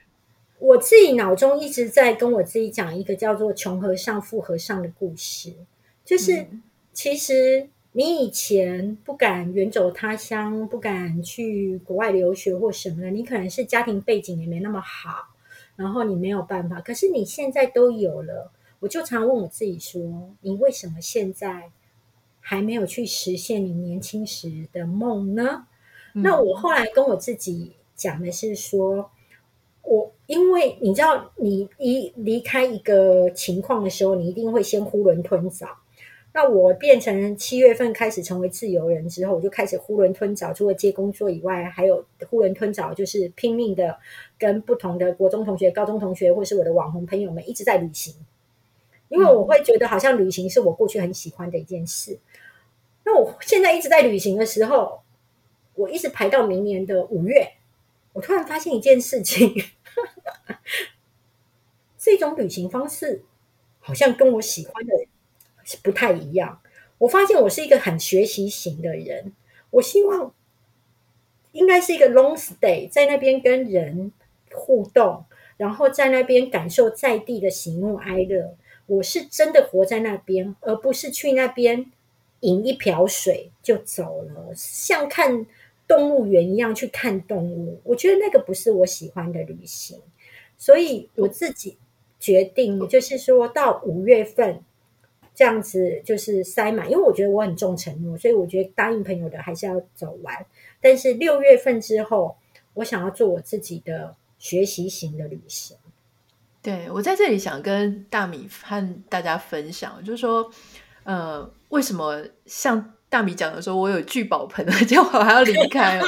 [0.58, 5.52] 我自己脑中一直在跟我自己讲一个叫做“穷和尚富和尚”的故事，
[6.02, 6.36] 就是。
[6.36, 6.62] 嗯
[6.94, 15.10] 其实你以前不敢远走他乡，不敢去国外留学或什么的，你可能是家庭背景也没那么好，
[15.76, 16.80] 然后你没有办法。
[16.80, 21.70] 可是你现在都有了，我就常问我自己说：你为什么现在
[22.40, 25.66] 还没有去实现你年轻时的梦呢？
[26.14, 29.10] 嗯、那我后来跟我自己讲的是说，
[29.82, 35.68] 我因为你知道，你一离开一个情况的时候，你一定会先囫囵吞枣。
[36.34, 43.98] 那我变成七月份开始成为自由人之后，我就开始囫囵吞枣，除了接工作以外，还有囫囵吞枣，就是拼命的
[44.38, 48.14] 跟不同的国中同学、高中同学，或是我的网红朋友们一直在旅行，
[49.10, 52.18] 因为我会觉得好像旅行是我过去很喜欢的一件事。
[53.04, 55.02] 那我现在一直在旅行的时候，
[55.74, 57.52] 我一直排到明年的五月，
[58.14, 59.54] 我突然发现一件事情，
[61.98, 63.22] 这种旅行方式
[63.80, 64.94] 好像跟我喜欢的。
[65.82, 66.60] 不太一样。
[66.98, 69.32] 我发现我是一个很学习型的人。
[69.70, 70.32] 我希望
[71.52, 74.12] 应该是一个 long stay，在那边跟人
[74.52, 75.24] 互动，
[75.56, 78.54] 然后在那边感受在地的喜怒哀乐。
[78.86, 81.90] 我是真的活在那边，而不是去那边
[82.40, 85.46] 饮一瓢水就走了，像看
[85.88, 87.80] 动物园一样去看动物。
[87.84, 90.00] 我觉得那个不是我喜欢的旅行，
[90.58, 91.78] 所以我自己
[92.20, 94.62] 决定，就是说到五月份。
[95.34, 100.46] 这样子就是塞满，因为我觉得我很重承诺，所以我觉得答应朋友的还是要走完。
[100.80, 102.36] 但是六月份之后，
[102.74, 105.76] 我想要做我自己的学习型的旅行。
[106.60, 110.50] 对，我在这里想跟大米和大家分享，就是说，
[111.04, 115.98] 呃，为什么像大米讲的说，我有聚宝盆，结果我还要离开？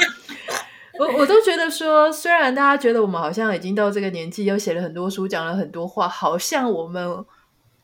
[0.99, 7.25] 我我都觉得说，虽然大家觉得我们好像已经到这个年纪，又写了很多书，讲了很多话，好像我们。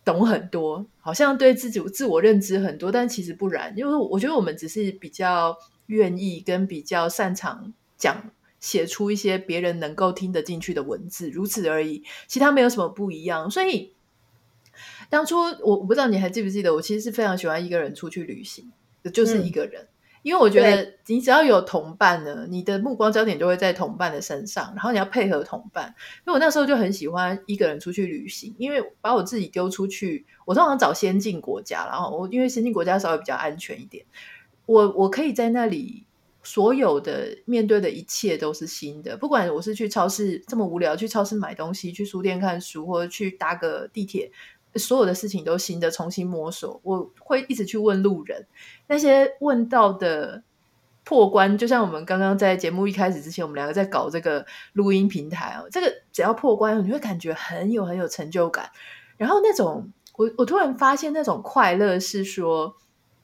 [0.04, 3.74] 懂很多，好像对自己自我认知很多，但其实不然。
[3.78, 12.04] 因为我觉得我们只是比较愿意跟比较擅长讲写出一些别人能够听得进去的文字，如此而已。
[12.28, 13.49] 其他没有什么不一样。
[13.49, 13.93] 所以
[15.10, 18.72] 当初我我不知道你还记不记得，我其实是非常喜欢一个人出去旅行，
[19.14, 19.84] 就是一个人。
[19.84, 19.88] 嗯
[20.24, 25.93] 因为我觉得你只要有同伴呢，你的目光焦点就会在同伴的身上，然后你要配合同伴。
[26.19, 34.05] 因为我那时候就很喜欢一个人出去旅行，因为把我自己丢出去，我通常找先进国家，然后我因为先进国家稍微比较安全一点，
[34.65, 36.05] 我我可以在那里
[36.43, 44.32] 所有的面对的一切都是新的，不管我是去超市这么无聊，去超市买东西，去书店看书，或者去搭个地铁。
[44.76, 46.80] 所有的事情都新的，重新摸索。
[46.84, 48.47] 我会一直去问路人，
[48.88, 50.43] 那些问到的
[51.03, 55.67] 破关，就像我们刚刚在节目一开始之前，我们两个在搞这个录音平台哦。
[55.69, 58.69] 这个只要破关，你会感觉很有很有成就感。
[59.17, 62.76] 然后那种，我我突然发现那种快乐是说，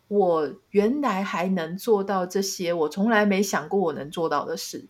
[0.09, 4.87] 我原来还能做到这些，我从来没想过我能做到的事。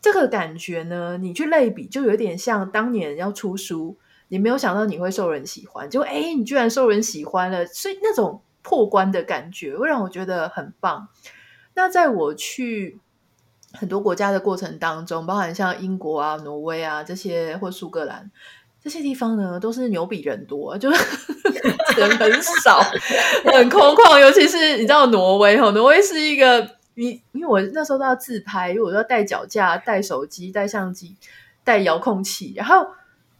[0.00, 3.98] 这个感觉呢，你去类比，就有点像当年要出书。
[4.28, 11.08] 你没有想到你会受人喜欢，就哎，你居然受人喜欢了，所以那种破关的感觉会让我觉得很棒。
[11.72, 12.98] 那在我去
[13.72, 18.30] 很多国家的过程当中，包含像英国啊、挪威啊这些，或苏格兰
[18.82, 21.02] 这些地方呢，都是牛比人多，就是
[21.96, 22.30] 人很
[22.62, 22.82] 少，
[23.50, 24.20] 很空旷。
[24.20, 31.16] 尤其是你知道挪威哈，挪威是一个你，因为我那时候都要自拍，因为我都要带脚架、带手机、带相机、
[31.64, 32.86] 带遥控器，然后。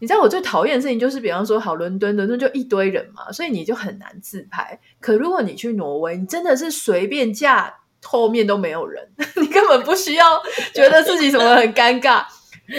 [0.00, 4.78] 你知道我最讨厌的事情就是，比方说，好伦敦，伦敦就一堆人嘛，所以你就很难自拍。
[5.00, 7.74] 可如果你去挪威，你真的是随便架
[8.04, 10.40] 后面都没有人， 你根本不需要
[10.72, 12.24] 觉得自己什么很尴尬。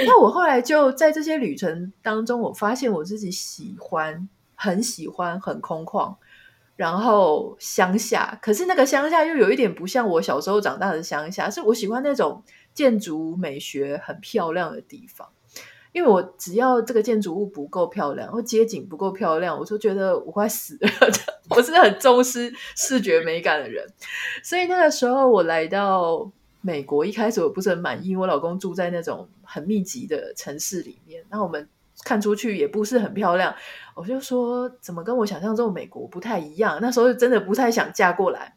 [0.05, 6.15] 那我后来就在这些旅程当中，我发现我自己喜欢，很喜欢，很空旷，
[6.76, 8.38] 然后乡下。
[8.41, 12.43] 可是那个乡下又有一点不像我小时候长大的乡下，是我喜欢那种
[12.74, 15.28] 建筑美学很漂亮的地方。
[15.91, 20.89] 因为我只要这个建筑物不够漂亮，或街景不够漂亮，我就觉得我快死了。
[21.49, 23.83] 我是很重视视觉美感的人，
[24.43, 26.31] 所以那个时候我来到
[26.61, 31.67] 美国，一开始我不是很满意，我老公住在那种很密集的城市里面，那我们
[32.03, 33.55] 看出去也不是很漂亮，
[33.95, 36.77] 我就说怎么跟我想象中美国不太一样？
[36.79, 38.53] 那时候真的不太想嫁过来。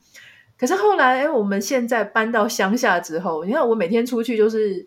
[0.59, 4.87] 可是后来，哎我们现在搬到乡下之后，你看我每天出去就是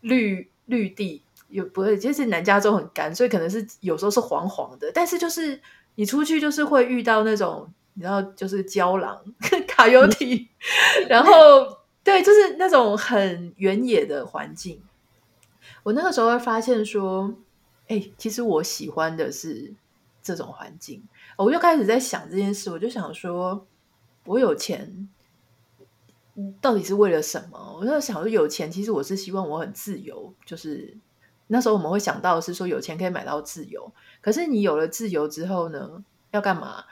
[0.00, 1.20] 绿绿地。
[1.54, 4.90] 有不会，其实南加州很干，所以可能是有时候是黄黄的。
[4.92, 5.60] 但是就是
[5.94, 9.24] 你出去就是会遇到那种，你知道，就是郊狼、
[9.68, 10.48] 卡尤提，
[11.08, 11.32] 然后
[12.02, 14.82] 对，就是那种很原野的环境。
[15.84, 17.32] 我那个时候会发现说，
[17.86, 19.72] 哎、其实我喜欢的是
[20.20, 21.04] 这种环境。
[21.36, 23.64] 我就开始在想这件事，我就想说，
[24.24, 25.08] 我有钱，
[26.60, 27.76] 到底是为了什么？
[27.78, 30.98] 我就想说，有钱其实我是希望我很自由，就是
[31.48, 33.92] 那时候我们会想到是说，有钱可以买到自由。
[34.20, 36.84] 可是你有了自由之后呢，要干嘛？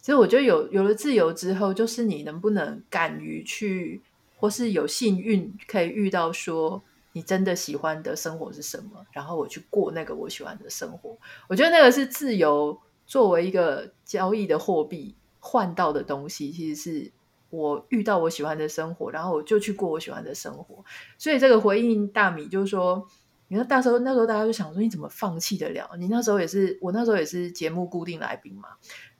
[0.00, 4.00] 其实我觉得有有了自由之后，就是你能不能敢于去，
[4.36, 6.80] 或是有幸运可以遇到说
[7.12, 11.18] 你真的喜欢的生活是什么，然后我去过那个我喜欢的生活。
[11.48, 17.12] 我觉得那个是自由作为一个交易的货币换到的东西，其实是
[17.50, 20.84] 我遇到我喜欢的生活，然后我就去过我喜欢的生活。
[21.18, 23.08] 所以这个回应大米就是说，
[23.48, 25.90] 你看大时候那时候大家就想说，你怎么放弃得了？
[25.98, 28.70] 你那时候也是，我那时候也是节目固定来宾嘛。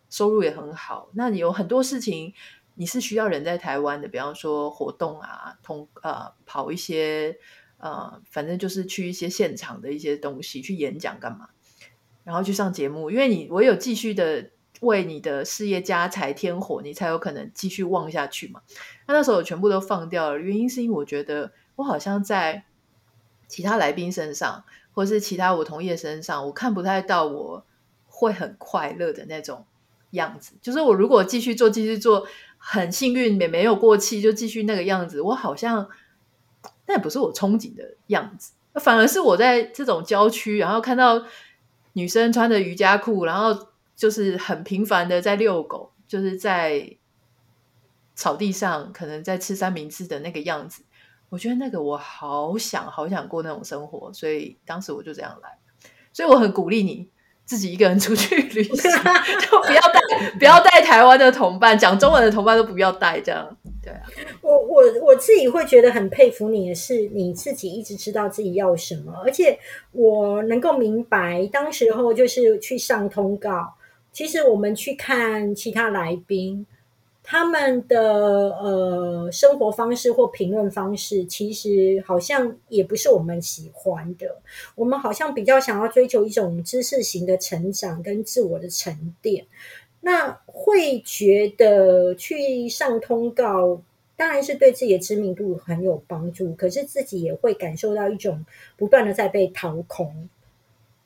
[0.09, 2.33] 收入也很好，那你有很多事情
[2.75, 7.37] 你是需要人在台湾的，比方说活动啊，通呃跑一些
[7.79, 11.49] 呃，反正就是去一些现场的一些东西去演讲干嘛，
[12.23, 14.51] 然后去上节目，因为你我有继续的
[14.81, 18.63] 为你的事业加柴添火，你才有可能继续旺下去嘛。
[19.09, 22.66] 那那时候我全部都放掉了，原因是因为我觉得我好像在
[23.49, 27.65] 其他来宾身上，或是其他我同业身上，我看不太到我
[28.07, 29.65] 会很快乐的那种。
[30.13, 32.27] 样子就是我如果继续做，继续做，
[32.57, 35.21] 很幸运也没有过气，就继续那个样子。
[35.21, 35.87] 我好像
[36.87, 41.23] 那也不是我憧憬的样子，反而是我在这种郊区，然后看到
[41.95, 46.97] 女生穿着瑜伽裤，然后就是很平凡的在遛狗，就是在
[48.15, 50.83] 草地上，可能在吃三明治的那个样子。
[51.29, 55.59] 我觉得那个我好想好想过那种生活，所以当时我就这样来。
[56.13, 57.09] 所以我很鼓励你。
[57.45, 58.75] 自己一个人出去旅行，
[59.49, 60.01] 就不要带
[60.37, 64.01] 不要带台湾的同伴，讲中文的同伴都不要带，这样对啊。
[64.43, 69.57] 我我我自己会觉得很佩服你的是，你自己一直知道自己要什么，而且
[69.93, 73.75] 我能够明白，当时候就是去上通告。
[74.11, 76.67] 其实我们去看其他来宾。
[77.29, 78.01] 他们的
[78.57, 84.37] 呃生活方式或评论方式，其实好像也不是我们喜欢的。
[84.77, 89.45] 我们好像比较想要追求一种知识型的成长跟自我的沉淀。
[90.03, 93.83] 那会觉得去上通告，
[94.17, 98.47] 当然是对自己的知名度很有帮助，可是自己也会感受到一种
[98.77, 100.29] 不断的在被掏空，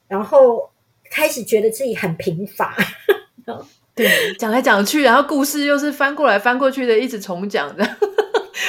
[0.07, 0.69] 然后
[1.05, 2.77] 开始觉得自己很贫乏。
[4.03, 7.85] 对，讲来讲去，然后故事又是翻过来翻过去的，一直重讲的。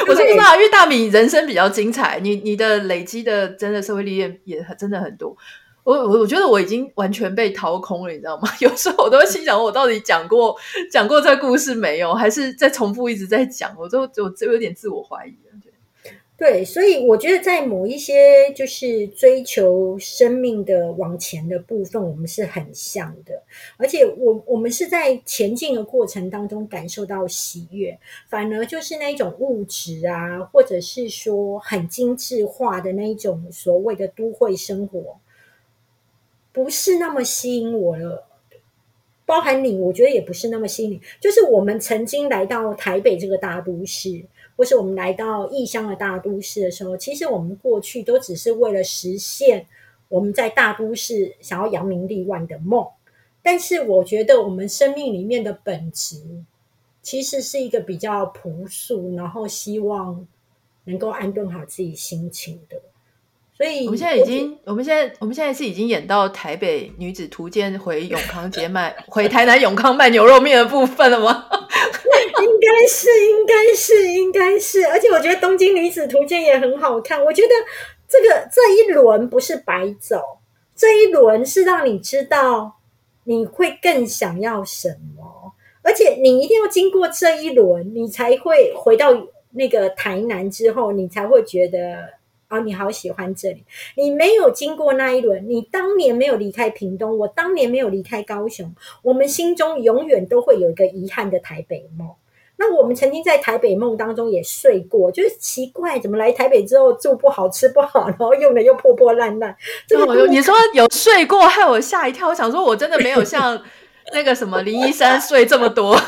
[0.07, 5.35] 我是不知道，因为大米人生比较精彩，你你的累积的真的社会历练也真的很多。
[5.83, 8.49] 我我我觉得我已经完全被掏空了，你知道吗？
[8.61, 10.55] 有时候我都会心想，我到底讲过
[10.91, 13.73] 讲过这故事没有，还是在重复一直在讲？
[13.77, 15.51] 我都我就有点自我怀疑了。
[16.41, 23.43] 对，所以我觉得在某一些就是追求生命的往前的部分，我们是很像的，
[23.77, 27.95] 而且我我们是在前进的过程当中感受到喜悦，
[28.27, 35.19] 反而就是那种物质啊，或者是说很精致化的那一种所谓的都会生活，
[36.51, 38.25] 不是那么吸引我了。
[39.27, 41.01] 包含你，我觉得也不是那么吸引你。
[41.19, 44.25] 就是我们曾经来到台北这个大都市。
[44.61, 49.65] 或是我们来到异乡的大都市的时候，其实我们过去都只是为了实现
[50.07, 52.85] 我们在大都市想要扬名立万的梦。
[53.41, 56.21] 但是，我觉得我们生命里面的本质，
[57.01, 60.27] 其实是一个比较朴素，然后希望
[60.83, 62.79] 能够安顿好自己心情的。
[63.57, 71.47] 所以，我们现在已经，我们现在，我们现在是已经演到台北女子图鉴回永康街卖，回台南永康卖牛肉面的部分了吗？
[72.87, 77.23] 是，应该是，应该是，而且我觉得《东京女子图鉴》也很好看。
[77.23, 77.49] 我觉得
[78.07, 80.21] 这个这一轮不是白走，
[80.75, 82.77] 这一轮是让你知道
[83.23, 92.21] 你会更想要什么，而且你一定要经过这一轮，你才会回到那个台南之后，你才会觉得。
[92.51, 93.63] 啊，你好喜欢这里。
[93.95, 102.09] 你没有经过那一轮，你当年没有离开屏东，我当年没有离开高雄，我们心中永远都会有一个遗憾的台北梦。
[102.63, 109.55] 那我们曾经在台北梦当中也睡过，就是奇怪，怎么来台北之后住不好、吃不好，然后用的又破破烂烂。
[109.87, 112.27] 这个你说有睡过，害我吓一跳。
[112.27, 113.59] 我想说，我真的没有像
[114.13, 115.95] 那个什么林一山睡这么多。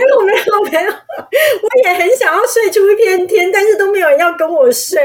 [0.00, 5.00] 没有没有没有，我也很想要睡出一片天，但是都没有人要跟我睡。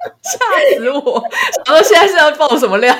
[0.22, 0.38] 吓
[0.78, 1.22] 死我！
[1.66, 2.94] 然后现在是要爆什么料？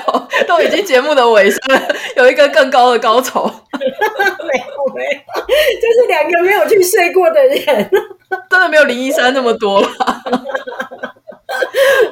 [0.47, 3.45] 都已经节目的尾声了，有一个更高的高潮。
[3.81, 7.89] 没有没有，就是两个没有去睡过的人，
[8.49, 9.87] 真的没有林一山那么多了。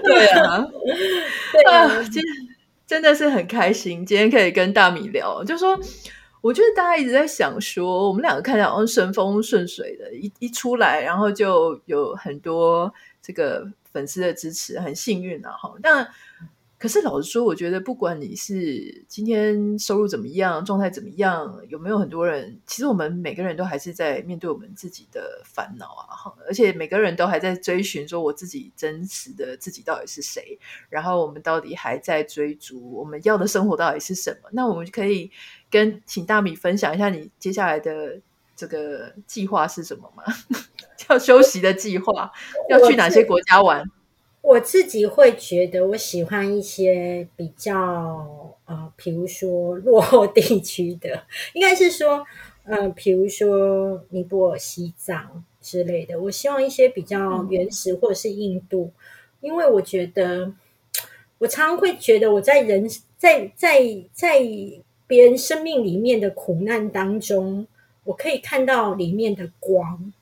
[0.03, 0.65] 对啊，
[1.53, 2.23] 对啊，今天
[2.87, 5.77] 真的是很开心，今天可以跟大米聊，就说
[6.41, 15.51] 我觉得大家一直在想说，我们两个看起来好像顺风顺水的，一一出来，然后就有很多这个粉丝的支持，很幸运啊！
[15.51, 16.09] 哈，但。
[16.81, 34.49] 可是老实说，我觉得不管你是今天收入怎么样，状态怎么样，有没有很多人，其实我们每个人都还是在面对我们自己的烦恼啊，哈而且每个人都还在追寻说我自己真实的自己到底是谁，然后我们到底还在追逐我们要的生活到底是什么？
[34.53, 35.29] 那我们可以
[35.69, 38.21] 跟请大米分享一下你接下来的
[38.55, 40.23] 这个计划是什么吗？
[41.09, 42.31] 要休息的计划，
[42.69, 43.83] 要去哪些国家玩？
[44.41, 51.23] 我自己会觉得，我喜欢一些比较呃，比如说落后地区的，
[51.53, 52.25] 应该是说，
[52.63, 56.19] 呃，比如说尼泊尔、西藏之类的。
[56.19, 58.95] 我希望一些比较原始，或者是印度，嗯、
[59.41, 60.53] 因为我觉得，
[61.39, 63.81] 我常常会觉得我在人在在
[64.13, 64.39] 在
[65.05, 67.67] 别人生命里面的苦难当中，
[68.05, 70.13] 我可以看到里面的光。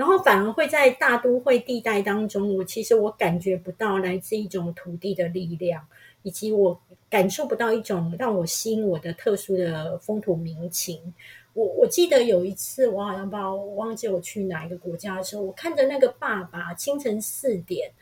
[0.00, 5.86] 然后反而会在大都会地带当中，我其实我感觉不到来自一种土地的力量，
[6.22, 6.80] 以及我
[7.10, 11.12] 感受不到一种让我吸引我的特殊的风土民情。
[11.52, 17.92] 我我记得有一次，我好像不知道，我忘记我去哪一个国家的时候，我看着那个爸爸清晨四点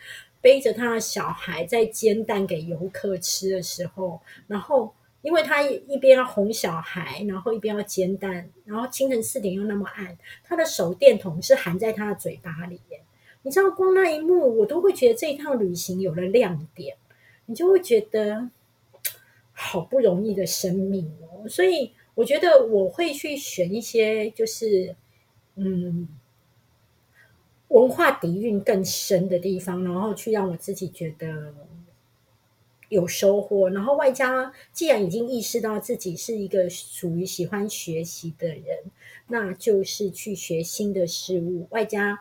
[0.41, 4.95] 背着他的小孩在煎蛋给游客吃的时候，然后。
[5.29, 13.03] 因为他一边要哄小孩，然后一边要煎蛋，然后清晨四点又那么暗，他的手电筒是含在他的嘴巴里面。
[13.43, 16.97] 你知道，光那一幕，我都会觉得这一趟旅行有了亮点。
[17.45, 18.49] 你就会觉得
[19.53, 24.97] 好不容易的生命哦，所以我觉得我会去选一些就是
[25.57, 26.09] 嗯
[27.69, 31.53] 文化底蕴更深的地方，然后去让我自己觉得。
[32.89, 38.65] 有收获，然后外加既然已经意识到自己是一个属于喜欢学习的人，
[39.27, 41.67] 那就是去学新的事物。
[41.71, 42.19] 外加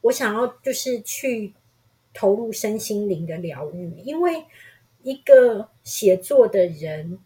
[0.00, 1.52] 我想要就是去
[2.14, 4.44] 投入身心灵的疗愈，因为
[5.02, 7.18] 一个写作的人，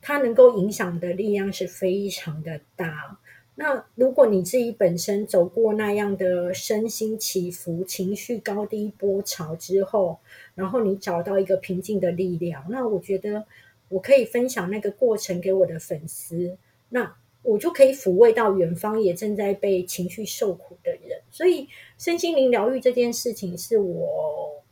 [0.00, 3.18] 他能够影响的力量是非常的大。
[3.60, 10.16] 那如果你自己本身走过那样的身心起伏、情绪高低波潮之后，
[10.54, 13.44] 然后你找到一个平静的力量，那我觉得
[13.88, 16.56] 我可以分享那个过程给我的粉丝，
[16.90, 21.20] 那我就可以抚慰到远方也正在被情绪受苦的人。
[21.28, 21.66] 所以
[21.98, 24.62] 身心灵疗愈这件事情是我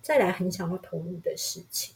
[0.00, 1.94] 再来很想要投入的事情。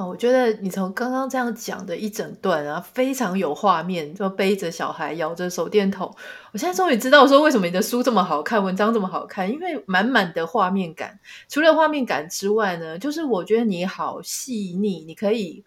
[0.00, 6.10] 哦，我觉得你从刚刚这样讲的一整段啊，非常有画面，就背着小孩，摇着手电筒。
[6.52, 11.20] 我现在终于知道说为什么你的书这么好看，文章这么好看，因为满满的画面感。
[11.50, 15.62] 除了画面感之外呢，就是我觉得你好细腻，你可以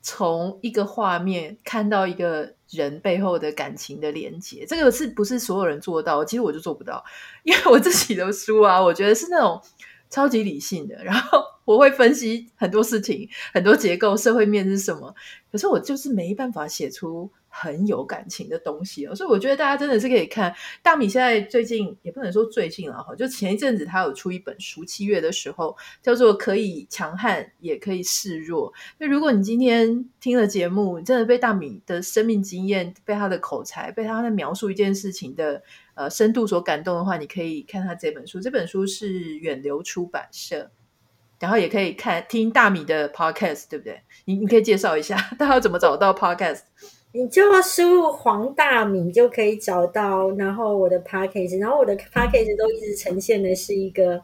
[0.00, 4.64] 从一个画面看到一个人背后的感情的连接。
[4.68, 6.24] 这个是不是所有人做到？
[6.24, 7.04] 其实我就做不到，
[7.42, 9.60] 因为我自己的书啊，我觉得是那种
[10.08, 11.53] 超级理性的，然后。
[11.64, 15.14] 我会分析很多事情，很多结构，社会面是什么，
[15.50, 19.14] 可是我就是没办法写出很有感情的东西哦。
[19.14, 28.70] 所以我觉得大家真的是可以看大米现在最近也不能说最近了哈，就前一阵子他有出一本书，七月的时候叫做《可以强悍也可以示弱》。
[28.98, 35.62] 那如果你今天听了节目，你真的被大米的生命经验、被他的口才、被他在描述一件事情的
[35.94, 38.40] 呃深度所感动的话，你可以看他这本书。
[38.40, 40.70] 这本书是远流出版社。
[41.44, 44.00] 然后也可以看听大米的 podcast，对不对？
[44.24, 46.60] 你你可以介绍一下， 大家怎么找到 podcast？
[47.12, 50.30] 你就要输入黄大米就可以找到。
[50.36, 54.22] 然后我的 podcast，然后我的 podcast 都一直呈现的是一个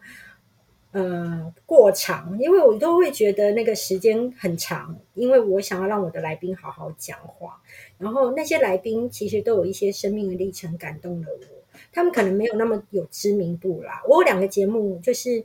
[0.92, 7.60] 呃过长，因为我都会觉得那个时间很长，因为我想要让我的来宾好好讲话。
[7.98, 14.00] 然后那些来宾其实都有一些生命的历程感动了我，他们可能没有那么有知名度啦。
[14.08, 15.44] 我有两个节目就是。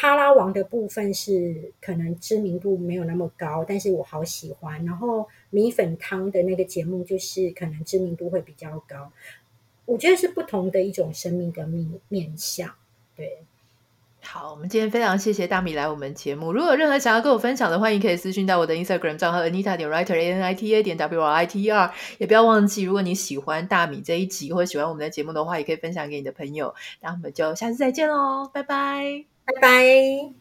[0.00, 4.84] 哈拉王的部分是可能知名度没有那么高，但是我好喜欢。
[4.84, 9.10] 然后米粉汤的那个节目就是可能知名度会比较高。
[9.86, 12.70] 我觉得是不同的一种生命的面面向。
[13.16, 13.38] 对，
[14.22, 16.52] 好，我们今天非常谢谢大米来我们节目。
[16.52, 21.62] 如果任何想要跟我分享的，欢迎可以私讯到我的 Instagram 账号 Anita 点 Writer A N I T A 点 W R I T
[21.64, 21.92] E R。
[22.18, 26.72] 也不要忘记，如果你喜欢大米这一集或者喜欢我们的节目的话，也可以分享给你的朋友。
[27.00, 29.37] 那我们就下次再见喽，拜拜。
[29.48, 30.37] 拜拜。